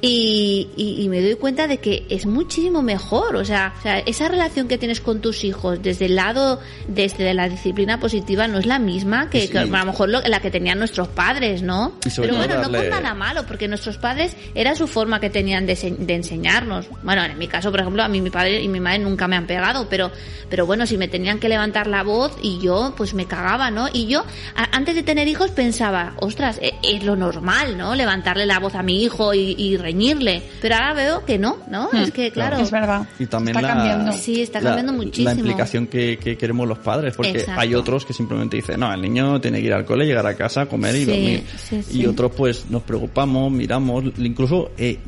[0.00, 3.98] Y, y- y me doy cuenta de que es muchísimo mejor, o sea, o sea,
[4.00, 8.58] esa relación que tienes con tus hijos desde el lado desde la disciplina positiva no
[8.58, 9.48] es la misma que, Sí.
[9.48, 11.92] que a lo mejor lo- la que tenían nuestros padres, ¿no?
[12.16, 15.76] Pero bueno, no por nada malo, porque nuestros padres era su forma que tenían de,
[15.76, 16.86] se- de enseñarnos.
[17.02, 19.36] Bueno, en mi caso, por ejemplo, a mí mi padre y mi madre nunca me
[19.36, 20.10] han pegado, pero
[20.48, 23.88] pero bueno, si me tenían que levantar la voz y yo pues me cagaba, ¿no?
[23.92, 24.24] Y yo
[24.54, 27.94] a- antes de tener hijos pensaba, ostras, e- es, lo normal, ¿no?
[27.96, 30.42] Levantarle la voz a mi hijo y, y reñirle.
[30.60, 31.88] Pero ahora veo que no, ¿no?
[31.92, 32.56] Hmm, es que claro.
[32.58, 33.06] Es verdad.
[33.18, 34.12] Y también está la, cambiando.
[34.12, 35.30] Sí, está la- cambiando muchísimo.
[35.30, 37.60] La implicación que, que queremos los padres, porque Exacto.
[37.60, 40.34] hay otros que simplemente dicen, no, el niño tiene que ir al cole, llegar a
[40.34, 41.44] casa, comer y Sí, dormir.
[41.56, 42.00] sí, sí.
[42.00, 44.98] Y otros pues nos preocupamos, miramos, incluso eh,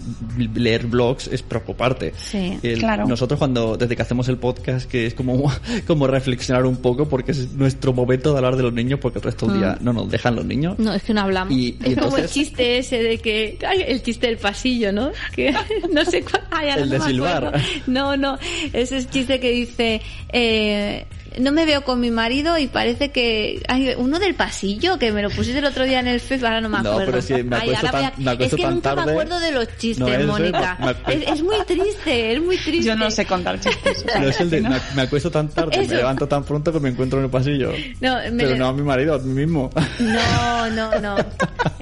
[0.55, 2.13] leer blogs es preocuparte.
[2.17, 2.59] Sí.
[2.63, 3.07] El- Claro.
[3.07, 5.51] Nosotros cuando, desde que hacemos el podcast, que es como,
[5.87, 9.25] como reflexionar un poco, porque es nuestro momento de hablar de los niños, porque el
[9.25, 10.79] resto del día no nos dejan los niños.
[10.79, 10.85] Mm.
[10.85, 11.53] No, es que no hablamos.
[11.53, 13.59] Y- y es como el chiste ese de que...
[13.67, 14.59] ay, el chiste del pasillo,
[14.93, 15.11] ¿no?
[15.35, 15.55] Que
[15.93, 16.43] no sé cuál...
[16.51, 17.45] ay, El no de silbar.
[17.47, 17.67] acuerdo.
[17.87, 18.39] No, no.
[18.73, 20.01] Ese es chiste que dice...
[20.33, 21.07] Eh,
[21.39, 23.63] no me veo con mi marido y parece que...
[23.69, 26.61] Ay, uno del pasillo, que me lo pusiste el otro día en el Facebook, ahora
[26.61, 27.11] no me No, acuerdo.
[27.13, 28.95] pero sí, me Ay, acuesto ahora voy a- tan- me acuesto Es que tan nunca
[28.97, 30.79] me acuerdo de los chistes, No, Mónica.
[31.07, 31.15] me.
[31.15, 32.87] Es, es muy triste, es muy triste.
[32.89, 33.99] Yo no sé contar chistes.
[34.05, 34.71] o sea, No es el de, que no.
[34.71, 35.91] me, me acuesto tan tarde, Eso.
[35.91, 37.73] me levanto tan pronto que me encuentro en el pasillo.
[38.01, 39.71] No, me- Pero no a mi marido, a mí mismo.
[39.99, 41.17] No, no, no.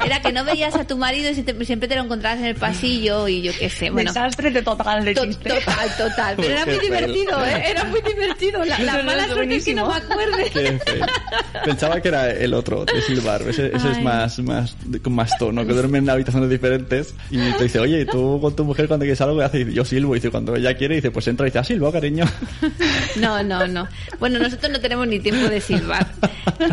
[0.05, 3.28] Era que no veías a tu marido y siempre te lo encontrabas en el pasillo
[3.28, 3.90] y yo qué sé.
[3.90, 5.51] Bueno, Desastre de total de chiste.
[5.51, 6.34] Total, total.
[6.36, 6.97] Pero era muy Qué feo.
[6.97, 7.62] divertido, ¿eh?
[7.70, 8.64] Era muy divertido.
[8.64, 10.51] La, la Eso mala es suerte es que no me acuerde.
[10.53, 11.07] Qué feo.
[11.64, 13.43] Pensaba que era el otro, de silbar.
[13.43, 17.14] Ese, ese es más, más, con más tono, que duermen en habitaciones diferentes.
[17.30, 19.43] Y te dice, oye, ¿y tú con tu mujer cuando quieres algo.
[19.53, 20.14] Y yo silbo.
[20.14, 22.24] Y dice, cuando ella quiere, dice, pues entra y dice, ah, silbo, cariño.
[23.16, 23.89] No, no, no.
[24.18, 26.07] Bueno, nosotros no tenemos ni tiempo de silbar.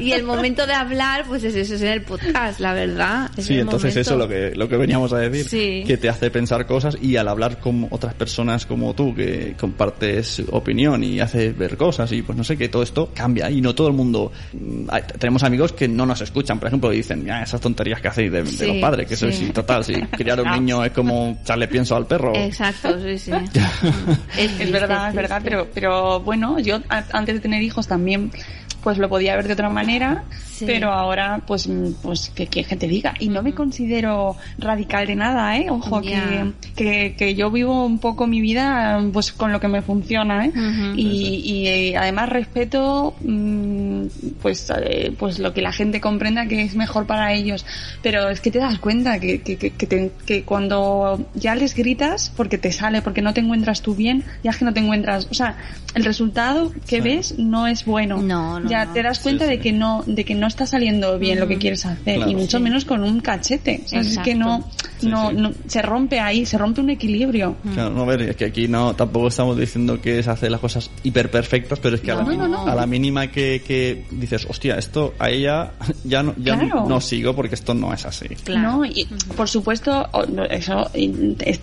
[0.01, 3.29] Y el momento de hablar, pues es eso, es en el podcast, la verdad.
[3.37, 3.99] Es Sí, entonces momento.
[4.01, 5.47] eso es lo que, lo que veníamos a decir.
[5.47, 5.83] Sí.
[5.85, 10.41] Que te hace pensar cosas y al hablar con otras personas como tú, que compartes
[10.51, 13.73] opinión y haces ver cosas y pues no sé, que todo esto cambia y no
[13.75, 14.31] todo el mundo...
[14.53, 14.87] mm,
[15.19, 18.31] Tenemos amigos que no nos escuchan, por ejemplo, y dicen, "Ah, esas tonterías que hacéis
[18.31, 19.45] de, los padres, que eso sí.
[19.45, 22.33] es total, si criar a un niño es como echarle pienso al perro.
[22.35, 23.31] Exacto, sí, sí.
[24.37, 25.21] Es triste, verdad, es triste.
[25.21, 28.31] verdad, pero, pero bueno, yo antes de tener hijos también
[28.83, 30.23] pues lo podía ver de otra manera,
[30.63, 30.67] Sí.
[30.67, 33.13] pero ahora pues mm, pues que, que gente diga.
[33.19, 35.67] Y no me considero radical de nada, ¿eh?
[35.69, 39.81] Ojo, que, que, que yo vivo un poco mi vida pues con lo que me
[39.81, 40.51] funciona, ¿eh?
[40.95, 44.05] Y, y, eh, además respeto mm,
[44.41, 47.65] pues eh, pues lo que la gente comprenda que es mejor para ellos.
[48.01, 51.75] Pero es que te das cuenta que, que, que, que te- que cuando ya les
[51.75, 54.79] gritas porque te sale, porque no te encuentras tú bien, ya es que no te
[54.79, 55.55] encuentras, o sea,
[55.95, 57.01] el resultado que Sí.
[57.01, 58.21] ves no es bueno.
[58.21, 58.93] No, no, ya no.
[58.93, 61.57] te das cuenta Sí, de que no de que no está saliendo bien lo que
[61.57, 62.31] quieres hacer Claro.
[62.31, 62.63] y mucho Sí.
[62.63, 63.81] menos con un cachete.
[63.85, 64.67] O sea, es que no
[64.99, 65.35] Sí, no, sí.
[65.37, 67.57] no- se rompe ahí, se rompe un equilibrio.
[67.73, 70.61] Claro, no, a ver, es que aquí no, tampoco estamos diciendo que es hacer las
[70.61, 72.67] cosas hiper perfectas, pero es que a, la, No, no, no.
[72.67, 75.71] a la mínima que, que dices, hostia, esto a ella
[76.05, 76.85] ya no, ya Claro.
[76.87, 78.27] no sigo porque esto no es así.
[78.43, 78.77] Claro.
[78.77, 80.07] No, y por supuesto,
[80.49, 80.89] eso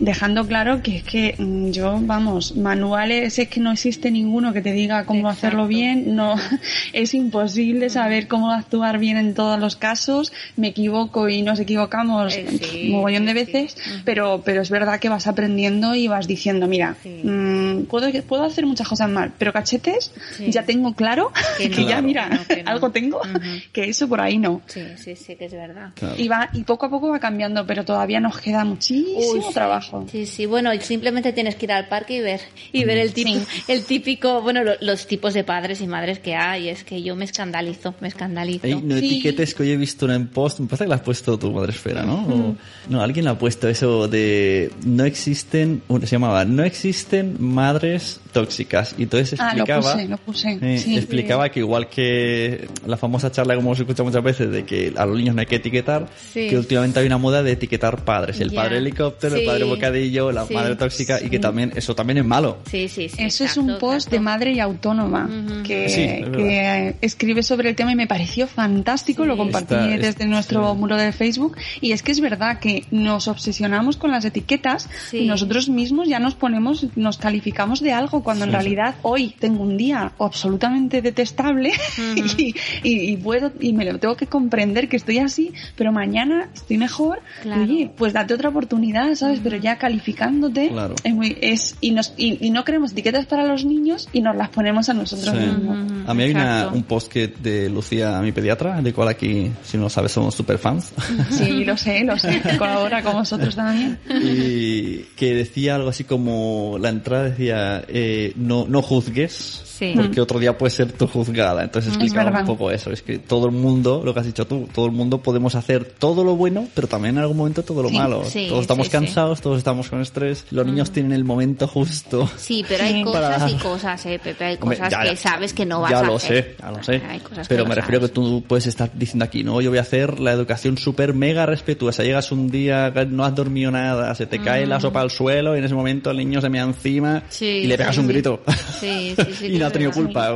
[0.00, 4.60] dejando claro que es que mm, yo, vamos, manuales es que no existe ninguno que
[4.62, 5.46] te diga cómo Exacto.
[5.46, 6.34] hacerlo bien, no,
[6.92, 12.36] es imposible saber cómo actuar bien en todos los casos, me equivoco y nos equivocamos
[12.36, 13.90] Eh, sí, un mogollón de sí, veces, sí.
[14.04, 17.20] Pero, pero es verdad que vas aprendiendo y vas diciendo, mira, Sí.
[17.24, 20.52] mm, puedo, puedo hacer muchas cosas mal, pero cachetes, Sí.
[20.52, 22.02] ya tengo claro Que que, no, ya Claro.
[22.06, 22.70] mira, que no, que no.
[22.70, 23.40] algo tengo, Ujú.
[23.72, 24.62] que eso por ahí no.
[24.66, 25.90] Sí, sí, sí, que es verdad.
[25.96, 26.14] Claro.
[26.16, 29.52] Y va, y poco a poco va cambiando, pero todavía nos queda muchísimo Uy, sí.
[29.52, 30.06] trabajo.
[30.12, 32.40] Sí, sí, bueno, simplemente tienes que ir al parque y ver,
[32.72, 33.42] y ver el, Sí.
[33.66, 37.16] el típico, bueno, lo- los tipos de padres y madres que hay, es que yo
[37.16, 38.59] me escandalizo, me escandalizo.
[38.62, 39.06] Ey, no Sí.
[39.06, 41.50] etiquetes que hoy he visto una en post, me parece que la has puesto tu
[41.52, 42.26] madre esfera, ¿no?
[42.26, 42.56] O-
[42.88, 48.20] no, alguien la ha puesto eso de no existen, bueno, se llamaba, no existen madres
[48.32, 48.94] tóxicas.
[48.98, 50.58] Y entonces Ah, lo explicaba, puse, lo puse.
[50.60, 50.96] eh, sí.
[50.96, 55.04] explicaba que igual que la famosa charla como se escucha muchas veces de que a
[55.06, 56.48] los niños no hay que etiquetar, Sí.
[56.48, 58.62] que últimamente hay una moda de etiquetar padres, el Ya.
[58.62, 59.46] padre helicóptero, el Sí.
[59.46, 60.54] padre bocadillo, la Sí.
[60.54, 62.58] madre tóxica y que también eso también es malo.
[62.70, 63.16] Sí, sí, sí.
[63.18, 64.16] Eso es exacto, un post exacto.
[64.16, 65.62] de madre y autónoma Ujú.
[65.64, 69.22] que, Sí, es que escribe sobre el tema y me pareció fantástico.
[69.22, 69.28] Sí.
[69.28, 70.78] Lo compartí Está- desde es- nuestro sí.
[70.78, 71.56] muro de Facebook.
[71.80, 75.18] Y es que es verdad que nos obsesionamos con las etiquetas Sí.
[75.18, 79.62] y nosotros mismos ya nos ponemos, nos calificamos de algo cuando en realidad hoy tengo
[79.62, 81.72] un día absolutamente detestable
[82.16, 86.48] y, y- y puedo y me lo tengo que comprender que estoy así, pero mañana
[86.54, 87.20] estoy mejor.
[87.42, 87.62] Claro.
[87.62, 89.40] Oye, pues date otra oportunidad, ¿sabes?
[89.42, 90.94] Pero ya calificándote Claro.
[91.02, 94.36] es muy es y nos y, y no queremos etiquetas para los niños y nos
[94.36, 95.44] las ponemos a nosotros Sí.
[95.46, 95.78] mismos.
[95.90, 99.50] Ujú, A mí hay una- un post que de Lucía, mi pediatra, de cual aquí,
[99.62, 100.92] si no lo sabes, somos super fans.
[101.30, 103.98] Sí, lo sé, lo sé, colabora con vosotros también.
[104.08, 109.94] y que decía algo así como la entrada decía eh, no no juzgues Sí.
[109.96, 113.18] porque otro día puede ser tu juzgada entonces Es explicaba un poco eso es que
[113.18, 116.36] todo el mundo lo que has dicho tú todo el mundo podemos hacer todo lo
[116.36, 119.56] bueno pero también en algún momento todo lo Sí, malo sí, todos estamos cansados todos
[119.56, 123.04] estamos con estrés los niños tienen el momento justo Sí, pero hay Sí.
[123.04, 124.44] cosas Para- y cosas, eh, Pepe.
[124.44, 126.44] Hay Hombre, cosas ya- que sabes que no vas ya a lo hacer.
[126.44, 127.02] sé, ya lo sé.
[127.08, 128.14] Hay cosas Pero que me refiero que sabes.
[128.30, 132.02] Tú puedes estar diciendo aquí, no, yo voy a hacer la educación súper mega respetuosa.
[132.04, 135.54] Llegas un día, que no has dormido nada, se te cae la sopa al suelo
[135.56, 138.06] y en ese momento el niño se me encima Sí, y le pegas sí, un
[138.06, 138.12] sí.
[138.12, 138.42] grito.
[138.78, 140.32] Sí, sí, sí, y no ha tenido culpa.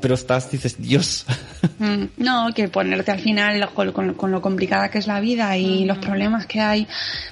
[0.00, 1.24] Pero estás, dices, Dios.
[1.78, 5.56] Mm, No, que ponerte al final con, con- con lo complicada que es la vida
[5.56, 6.86] y los problemas que hay,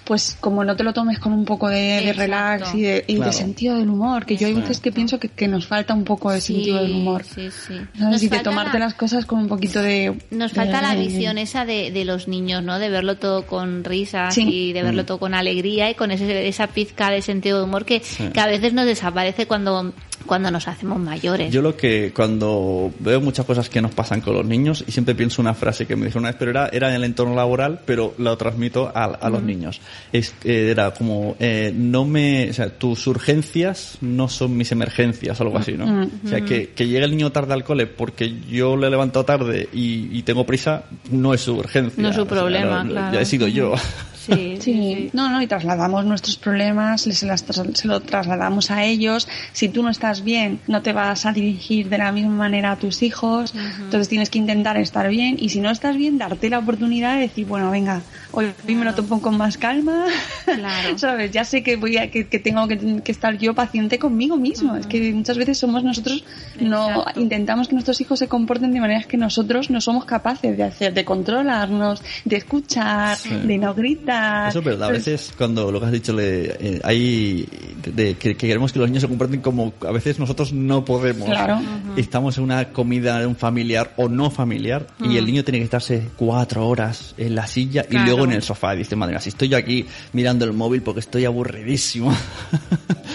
[0.04, 3.18] pues como no te lo tomes con un poco de, relax y, de, y de
[3.18, 3.32] Claro.
[3.32, 6.30] sentido del humor, que yo hay veces que pienso que, que nos falta un poco
[6.30, 7.24] de sentido del humor.
[7.24, 7.74] Sí, sí.
[7.98, 8.12] ¿Sabes?
[8.12, 10.03] Nos y de tomarte la- las cosas con un poquito de...
[10.30, 12.78] Nos falta la visión esa de, de los niños, ¿no?
[12.78, 14.42] De verlo todo con risas Sí.
[14.48, 17.84] y de verlo todo con alegría y con ese, esa pizca de sentido de humor
[17.84, 18.00] que,
[18.32, 19.92] que a veces nos desaparece cuando,
[20.26, 21.52] cuando nos hacemos mayores.
[21.52, 25.14] Yo lo que cuando veo muchas cosas que nos pasan con los niños y siempre
[25.14, 27.80] pienso una frase que me dijo una vez, pero era, era en el entorno laboral,
[27.84, 29.80] pero lo transmito a, a los niños.
[30.12, 35.58] Es, era como, eh, no me, o sea, tus urgencias no son mis emergencias, algo
[35.58, 36.08] así, ¿no?
[36.24, 39.24] O sea, que, que llegue el niño tarde al cole porque yo le he levantado
[39.24, 42.02] tarde y, y tengo prisa, no es su urgencia.
[42.02, 43.14] No es su O sea, problema, claro.
[43.14, 43.74] Ya he sido yo.
[44.26, 48.70] Sí, sí, no, no, y trasladamos nuestros problemas, les- se, las tras- se lo trasladamos
[48.70, 49.28] a ellos.
[49.52, 52.76] Si tú no estás bien, no te vas a dirigir de la misma manera a
[52.76, 56.58] tus hijos, entonces tienes que intentar estar bien y si no estás bien, darte la
[56.60, 58.02] oportunidad de decir, bueno, venga,
[58.32, 60.06] hoy, hoy me lo tomo con más calma,
[60.44, 60.96] Claro.
[60.98, 61.30] ¿sabes?
[61.30, 64.76] Ya sé que voy a, que, que tengo que, que estar yo paciente conmigo mismo.
[64.76, 66.24] Es que muchas veces somos nosotros,
[66.60, 67.20] no Exacto.
[67.20, 70.94] intentamos que nuestros hijos se comporten de maneras que nosotros no somos capaces de hacer,
[70.94, 74.13] de controlarnos, de escuchar, de no gritar.
[74.48, 77.46] Eso es verdad, a veces cuando lo que has dicho, le, eh, hay
[77.84, 80.84] de, de- que, que queremos que los niños se comporten como a veces nosotros no
[80.84, 81.28] podemos.
[81.28, 81.60] Claro.
[81.96, 85.64] Estamos en una comida de un familiar o no familiar y el niño tiene que
[85.64, 88.04] estarse cuatro horas en la silla Claro.
[88.04, 88.74] y luego en el sofá.
[88.74, 92.12] Y dice, madre mía, si estoy yo aquí mirando el móvil porque estoy aburridísimo.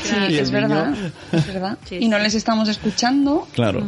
[0.03, 0.93] Sí, es verdad,
[1.31, 1.77] es verdad.
[1.87, 3.47] Sí, y no les estamos escuchando.
[3.53, 3.83] Claro.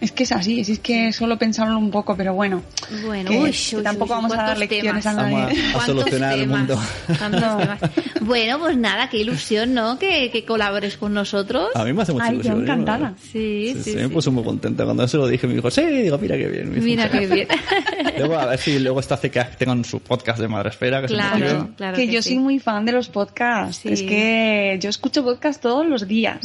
[0.00, 2.62] Es que es así, es que solo pensarlo un poco, pero bueno.
[3.04, 5.06] Bueno, que- uy, que uy, tampoco uy, vamos a dar lecciones temas.
[5.06, 5.34] a nadie.
[5.34, 6.38] Vamos a- a ¿Cuántos solucionar?
[6.50, 6.78] Mundo.
[7.18, 7.80] ¿Cuántos temas?
[8.20, 9.98] Bueno, pues nada, qué ilusión, ¿no?
[9.98, 11.68] Que, que colabores con nosotros.
[11.74, 12.58] A mí me hace mucha Ay, yo ilusión.
[12.60, 12.62] ¿eh?
[12.62, 13.14] encantada.
[13.20, 13.96] Sí, sí, Sí, sí.
[13.96, 14.84] me puso muy contenta.
[14.84, 16.84] Cuando se lo dije, me dijo, sí, digo, mira qué bien.
[16.84, 17.48] Mira qué bien.
[18.18, 21.00] Luego, a ver si luego esta hace que tengan su podcast de Madresfera.
[21.00, 21.70] Que Claro.
[21.76, 22.30] claro que, que yo sí.
[22.30, 23.78] soy muy fan de los podcasts.
[23.82, 23.88] Sí.
[23.90, 26.40] Es que yo escucho podcasts podcast todos los días.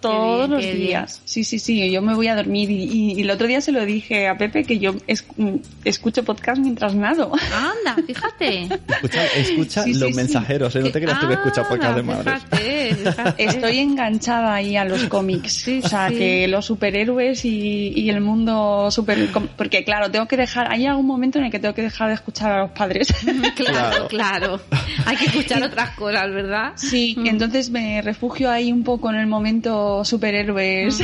[0.00, 0.76] Todos bien, los bien.
[0.76, 1.22] días.
[1.24, 1.90] Sí, sí, sí.
[1.90, 4.36] Yo me voy a dormir y, y- y el otro día se lo dije a
[4.36, 7.32] Pepe que yo es- mm, escucho podcast mientras nado.
[7.54, 8.68] Anda, fíjate.
[8.88, 10.14] Escucha, escucha Sí, sí, los sí.
[10.16, 10.80] mensajeros, ¿eh?
[10.80, 12.42] No te creas tú que escuchas podcast de madres.
[12.50, 13.44] Fíjate, fíjate.
[13.44, 15.52] Estoy enganchada ahí a los cómics.
[15.64, 16.16] Sí, o sea, sí.
[16.16, 19.28] que los superhéroes y, y el mundo super...
[19.56, 20.70] Porque claro, tengo que dejar...
[20.72, 23.08] Hay algún momento en el que tengo que dejar de escuchar a los padres.
[23.54, 24.60] Claro, claro.
[25.06, 26.72] Hay que escuchar otras cosas, ¿verdad?
[26.76, 31.00] Sí, entonces me refugio ahí un poco en el momento superhéroes.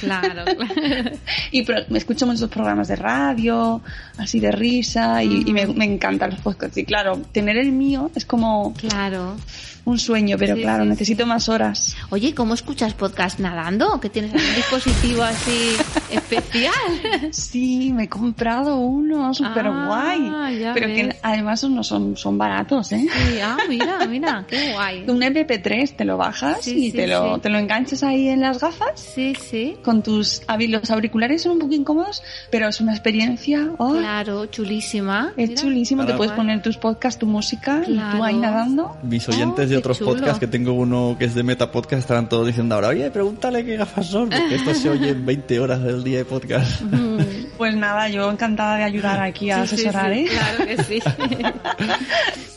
[0.00, 1.10] Claro, claro.
[1.50, 3.80] y pro- me escucho muchos programas de radio,
[4.18, 6.76] así de risa, y, y me, me encantan los podcasts.
[6.78, 9.36] Y claro, tener el mío es como Claro.
[9.84, 11.96] Un sueño, pero Sí, claro, sí, necesito más horas.
[12.10, 14.00] Oye, ¿cómo escuchas podcast nadando?
[14.00, 15.76] ¿Que tienes algún dispositivo así
[16.10, 16.72] especial?
[17.32, 20.30] Sí, me he comprado uno súper guay.
[20.32, 21.16] Ah, ya Pero que ves.
[21.22, 23.06] además no son, son baratos, ¿eh?
[23.12, 25.04] Sí, ah, mira, mira, qué guay.
[25.08, 27.40] Un MP3 te lo bajas Sí, y sí, te, lo, sí.
[27.42, 29.76] te lo enganchas ahí en las gafas Sí, sí.
[29.84, 33.70] con tus los auriculares son un poco incómodos, pero es una experiencia.
[33.78, 33.92] ¡oh!
[33.92, 35.32] Claro, chulísima.
[35.36, 35.60] Es Mira.
[35.62, 38.18] chulísimo, te puedes poner tus podcasts, tu música y Claro.
[38.18, 38.96] tú ahí nadando.
[39.02, 40.12] Mis Oh, oyentes de otros chulo.
[40.12, 43.64] podcasts, que tengo uno que es de Meta Podcast, estarán todos diciendo ahora, oye, pregúntale
[43.64, 46.82] qué gafas son, porque esto se oye en 20 horas del día de podcast.
[47.56, 50.26] Pues nada, yo encantada de ayudar aquí a Sí, sí, asesorar, sí, ¿eh?
[50.28, 51.00] Claro que sí.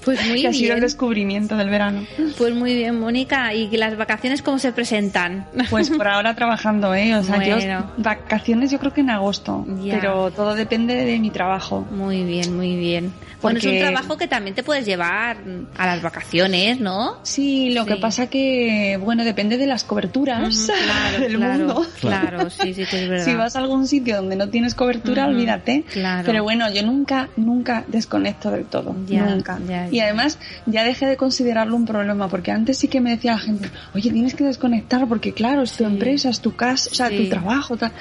[0.04, 0.80] Pues muy que ha sido el bien.
[0.86, 2.06] descubrimiento del verano.
[2.38, 3.54] Pues muy bien, Mónica.
[3.54, 5.46] ¿Y las vacaciones cómo se presentan?
[5.70, 7.14] Pues por ahora trabajando, ¿eh?
[7.16, 7.60] O sea, Bueno.
[7.60, 9.96] yo vacaciones yo creo que en agosto, Ya.
[10.00, 11.86] pero todo depende de mi trabajo.
[11.92, 13.12] Muy bien, muy bien.
[13.42, 15.38] Bueno, es un Porque- trabajo que también te puedes llevar
[15.78, 17.18] a las vacaciones, ¿no?
[17.24, 17.90] Sí, lo Sí.
[17.90, 21.86] que pasa que, bueno, depende de las coberturas claro, del claro, mundo.
[22.00, 23.26] Claro, sí, sí, que es verdad.
[23.26, 25.84] Si vas a algún sitio donde no tienes cobertura, olvídate.
[25.94, 26.24] claro.
[26.26, 28.96] Pero bueno, yo nunca, nunca desconecto del todo.
[29.08, 29.60] Ya, nunca.
[29.68, 33.34] ya, Y además, ya dejé de considerarlo un problema, porque antes sí que me decía
[33.34, 35.84] la gente, oye, tienes que desconectar, porque claro, es tu Sí.
[35.84, 37.18] empresa, es tu casa, o sea, Sí.
[37.18, 37.92] tu trabajo, tal.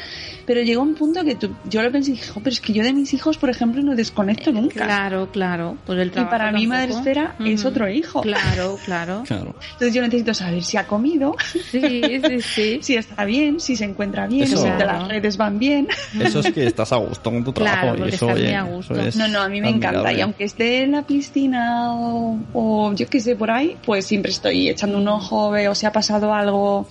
[0.46, 2.72] Pero llegó un punto que tú- yo lo pensé y dije, "Jo, pero es que
[2.72, 4.84] yo de mis hijos, por ejemplo, no desconecto nunca.
[4.84, 5.76] Claro, claro.
[5.86, 6.66] Pues el Y trabajo para mí.
[6.66, 8.20] Madre Esfera es otro hijo.
[8.22, 9.22] Claro, claro.
[9.26, 9.54] Claro.
[9.72, 11.34] Entonces yo necesito saber si ha comido,
[11.70, 12.78] Sí, sí, sí.
[12.82, 15.88] si está bien, si se encuentra bien, Eso- si las redes van bien.
[16.20, 18.54] Eso es que estás a gusto con tu trabajo Claro, y eso, estás muy oye,
[18.54, 18.94] a gusto.
[18.94, 20.12] eso es No, no, a mí me encanta.
[20.12, 24.30] Y aunque esté en la piscina o, o yo qué sé, por ahí, pues siempre
[24.32, 26.88] estoy echando un ojo, veo si ha pasado algo,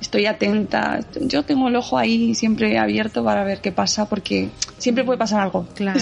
[0.00, 1.00] estoy atenta.
[1.20, 5.40] Yo tengo el ojo ahí siempre abierto para ver qué pasa, porque siempre puede pasar
[5.40, 5.66] algo.
[5.74, 6.00] Claro,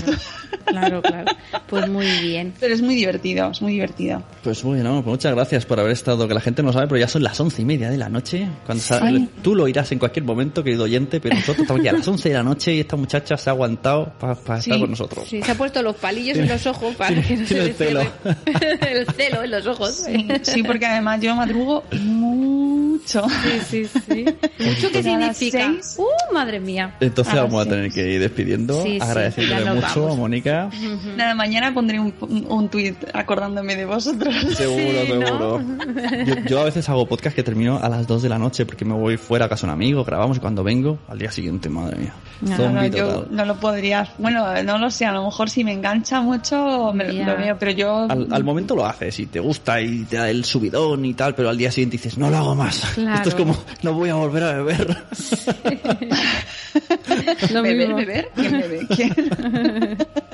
[0.65, 1.33] claro, claro.
[1.69, 2.53] Pues muy bien.
[2.61, 4.23] Pero es muy divertido, es muy divertido.
[4.43, 7.09] Pues bueno, pues muchas gracias por haber estado, que la gente no sabe, pero ya
[7.09, 8.47] son las once y media de la noche.
[8.67, 11.95] Cuando sale- tú lo irás en cualquier momento, querido oyente, pero nosotros estamos ya a
[11.95, 14.91] las once de la noche y esta muchacha se ha aguantado para Sí, estar con
[14.91, 15.25] nosotros.
[15.29, 18.01] Sí, se ha puesto los palillos en los ojos para que no se el celo.
[18.89, 19.95] el celo en los ojos.
[20.07, 23.23] Sí, sí, porque además yo madrugo mucho.
[23.69, 24.25] Sí, sí, sí.
[24.59, 25.73] ¿Mucho qué las significa?
[25.99, 26.95] Uh, madre mía.
[27.01, 30.13] Entonces Ah, vamos a tener que ir despidiendo, Sí, sí, agradeciéndole mucho vamos.
[30.13, 30.44] a Mónica.
[30.45, 34.35] Nada, mañana pondré un, un, un tuit acordándome de vosotros.
[34.57, 35.27] Seguro, Sí, ¿no?
[35.27, 35.63] seguro.
[36.27, 38.85] Yo, yo a veces hago podcast que termino a las 2 de la noche porque
[38.85, 41.69] me voy fuera a casa de un amigo, grabamos y cuando vengo, al día siguiente,
[41.69, 42.13] madre mía.
[42.43, 43.29] No, no, yo total.
[43.37, 44.09] no lo podría.
[44.19, 47.71] Bueno, no lo sé, a lo mejor si me engancha mucho me lo- veo, pero
[47.71, 48.07] yo.
[48.11, 51.35] Al, al momento lo haces y te gusta y te da el subidón y tal,
[51.35, 52.81] pero al día siguiente dices, no lo hago más.
[52.95, 53.17] Claro.
[53.17, 54.97] Esto es como, no voy a volver a beber.
[57.53, 57.97] Lo ¿Beber, mismo.
[57.97, 58.29] beber?
[58.35, 58.87] ¿Quién bebe?
[58.89, 59.15] ¿Quién?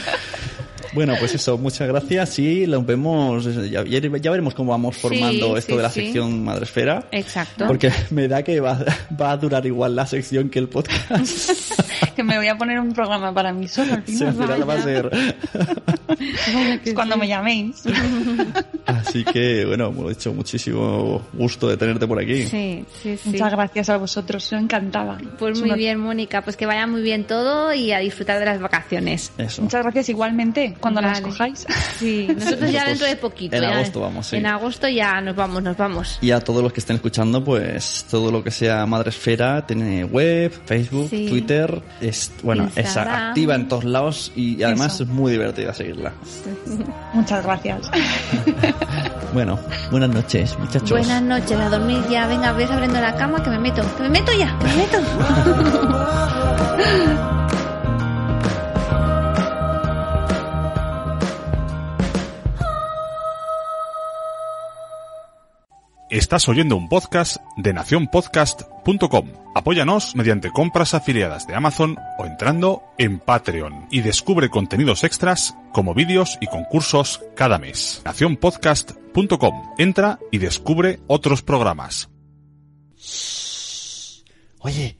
[0.93, 3.83] Bueno, pues eso, muchas gracias y nos vemos, ya,
[4.31, 6.01] veremos cómo vamos formando Sí, esto sí, de la sí.
[6.01, 7.07] sección Madresfera.
[7.11, 7.65] Exacto.
[7.67, 8.83] Porque me da que va,
[9.19, 11.51] va a durar igual la sección que el podcast.
[12.15, 14.27] que me voy a poner un programa para mí solo al final.
[14.27, 15.35] al final va a ser.
[16.93, 17.83] Cuando me llaméis.
[18.85, 22.43] Así que, bueno, hemos hecho muchísimo gusto de tenerte por aquí.
[22.43, 23.29] Sí, sí, sí.
[23.29, 25.17] Muchas gracias a vosotros, soy encantada.
[25.39, 26.41] Pues Es muy una- bien, Mónica.
[26.41, 29.31] Pues que vaya muy bien todo y a disfrutar de las vacaciones.
[29.37, 29.61] Eso.
[29.61, 31.23] Muchas gracias igualmente cuando las Vale.
[31.31, 31.65] cojáis.
[31.99, 33.55] Sí, nosotros ya dentro de poquito.
[33.55, 34.35] en ya- agosto vamos, sí.
[34.37, 36.17] En agosto ya nos vamos, nos vamos.
[36.21, 40.51] Y a todos los que estén escuchando, pues todo lo que sea Madresfera tiene web,
[40.65, 41.27] Facebook, Sí.
[41.29, 45.03] Twitter, es bueno, es activa en todos lados y además Eso.
[45.03, 46.11] es muy divertida seguirla.
[47.13, 47.89] Muchas gracias.
[49.33, 49.57] Bueno,
[49.91, 50.89] buenas noches, muchachos.
[50.89, 52.27] Buenas noches, a dormir ya.
[52.27, 53.81] Venga, ves abriendo la cama que me meto.
[53.95, 54.97] Que me meto ya, me meto.
[66.11, 69.29] Estás oyendo un podcast de nacionpodcast.com.
[69.55, 75.93] Apóyanos mediante compras afiliadas de Amazon o entrando en Patreon y descubre contenidos extras como
[75.93, 78.01] vídeos y concursos cada mes.
[78.03, 79.75] nacionpodcast.com.
[79.77, 82.09] Entra y descubre otros programas.
[84.59, 84.97] Oye,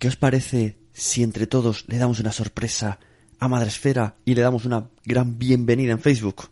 [0.00, 2.98] ¿qué os parece si entre todos le damos una sorpresa
[3.38, 6.50] a Madresfera y le damos una gran bienvenida en Facebook?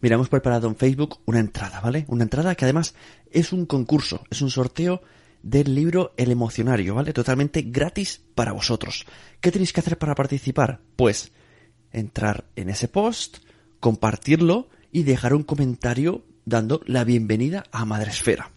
[0.00, 2.04] Mira, hemos preparado en Facebook una entrada, ¿vale?
[2.08, 2.94] Una entrada que además
[3.30, 5.02] es un concurso, es un sorteo
[5.42, 7.12] del libro El Emocionario, ¿vale?
[7.12, 9.06] Totalmente gratis para vosotros.
[9.40, 10.80] ¿Qué tenéis que hacer para participar?
[10.96, 11.32] Pues
[11.92, 13.38] entrar en ese post,
[13.80, 18.52] compartirlo y dejar un comentario dando la bienvenida a Madresfera.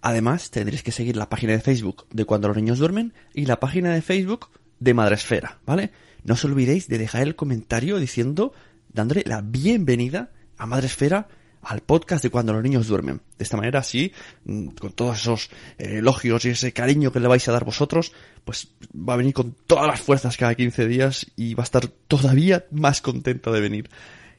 [0.00, 3.58] Además, tendréis que seguir la página de Facebook de Cuando los niños duermen y la
[3.58, 5.90] página de Facebook de Madresfera, ¿vale?
[6.22, 8.52] No os olvidéis de dejar el comentario diciendo,
[8.92, 11.28] dándole la bienvenida a Madresfera
[11.66, 13.20] al podcast de Cuando los niños duermen.
[13.38, 14.12] De esta manera, así,
[14.44, 18.12] mm, con todos esos eh, elogios y ese cariño que le vais a dar vosotros,
[18.44, 21.88] pues va a venir con todas las fuerzas cada 15 días y va a estar
[21.88, 23.90] todavía más contenta de venir.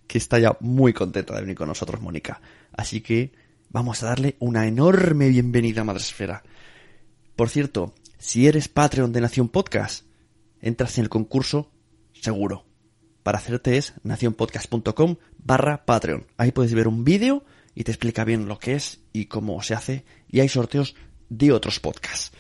[0.07, 2.39] Que está ya muy contenta de venir con nosotros, Mónica.
[2.71, 3.33] Así que
[3.69, 6.43] vamos a darle una enorme bienvenida a Madresfera.
[7.35, 10.05] Por cierto, si eres Patreon de Nación Podcast,
[10.61, 11.69] entras en el concurso
[12.13, 12.66] seguro.
[13.27, 16.27] Para hacerte es nacionpodcast.com barra Patreon.
[16.37, 17.43] Ahí puedes ver un vídeo
[17.75, 20.05] y te explica bien lo que es y cómo se hace.
[20.29, 20.95] Y hay sorteos
[21.27, 22.31] de otros podcasts.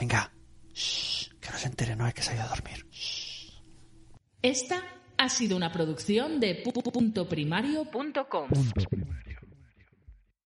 [0.00, 0.32] Venga,
[0.72, 2.86] shh, que no se entere, no hay que salir a dormir.
[2.90, 3.50] Shh.
[4.40, 4.82] Esta
[5.18, 8.48] ha sido una producción de pu- pu- punto primario punto com.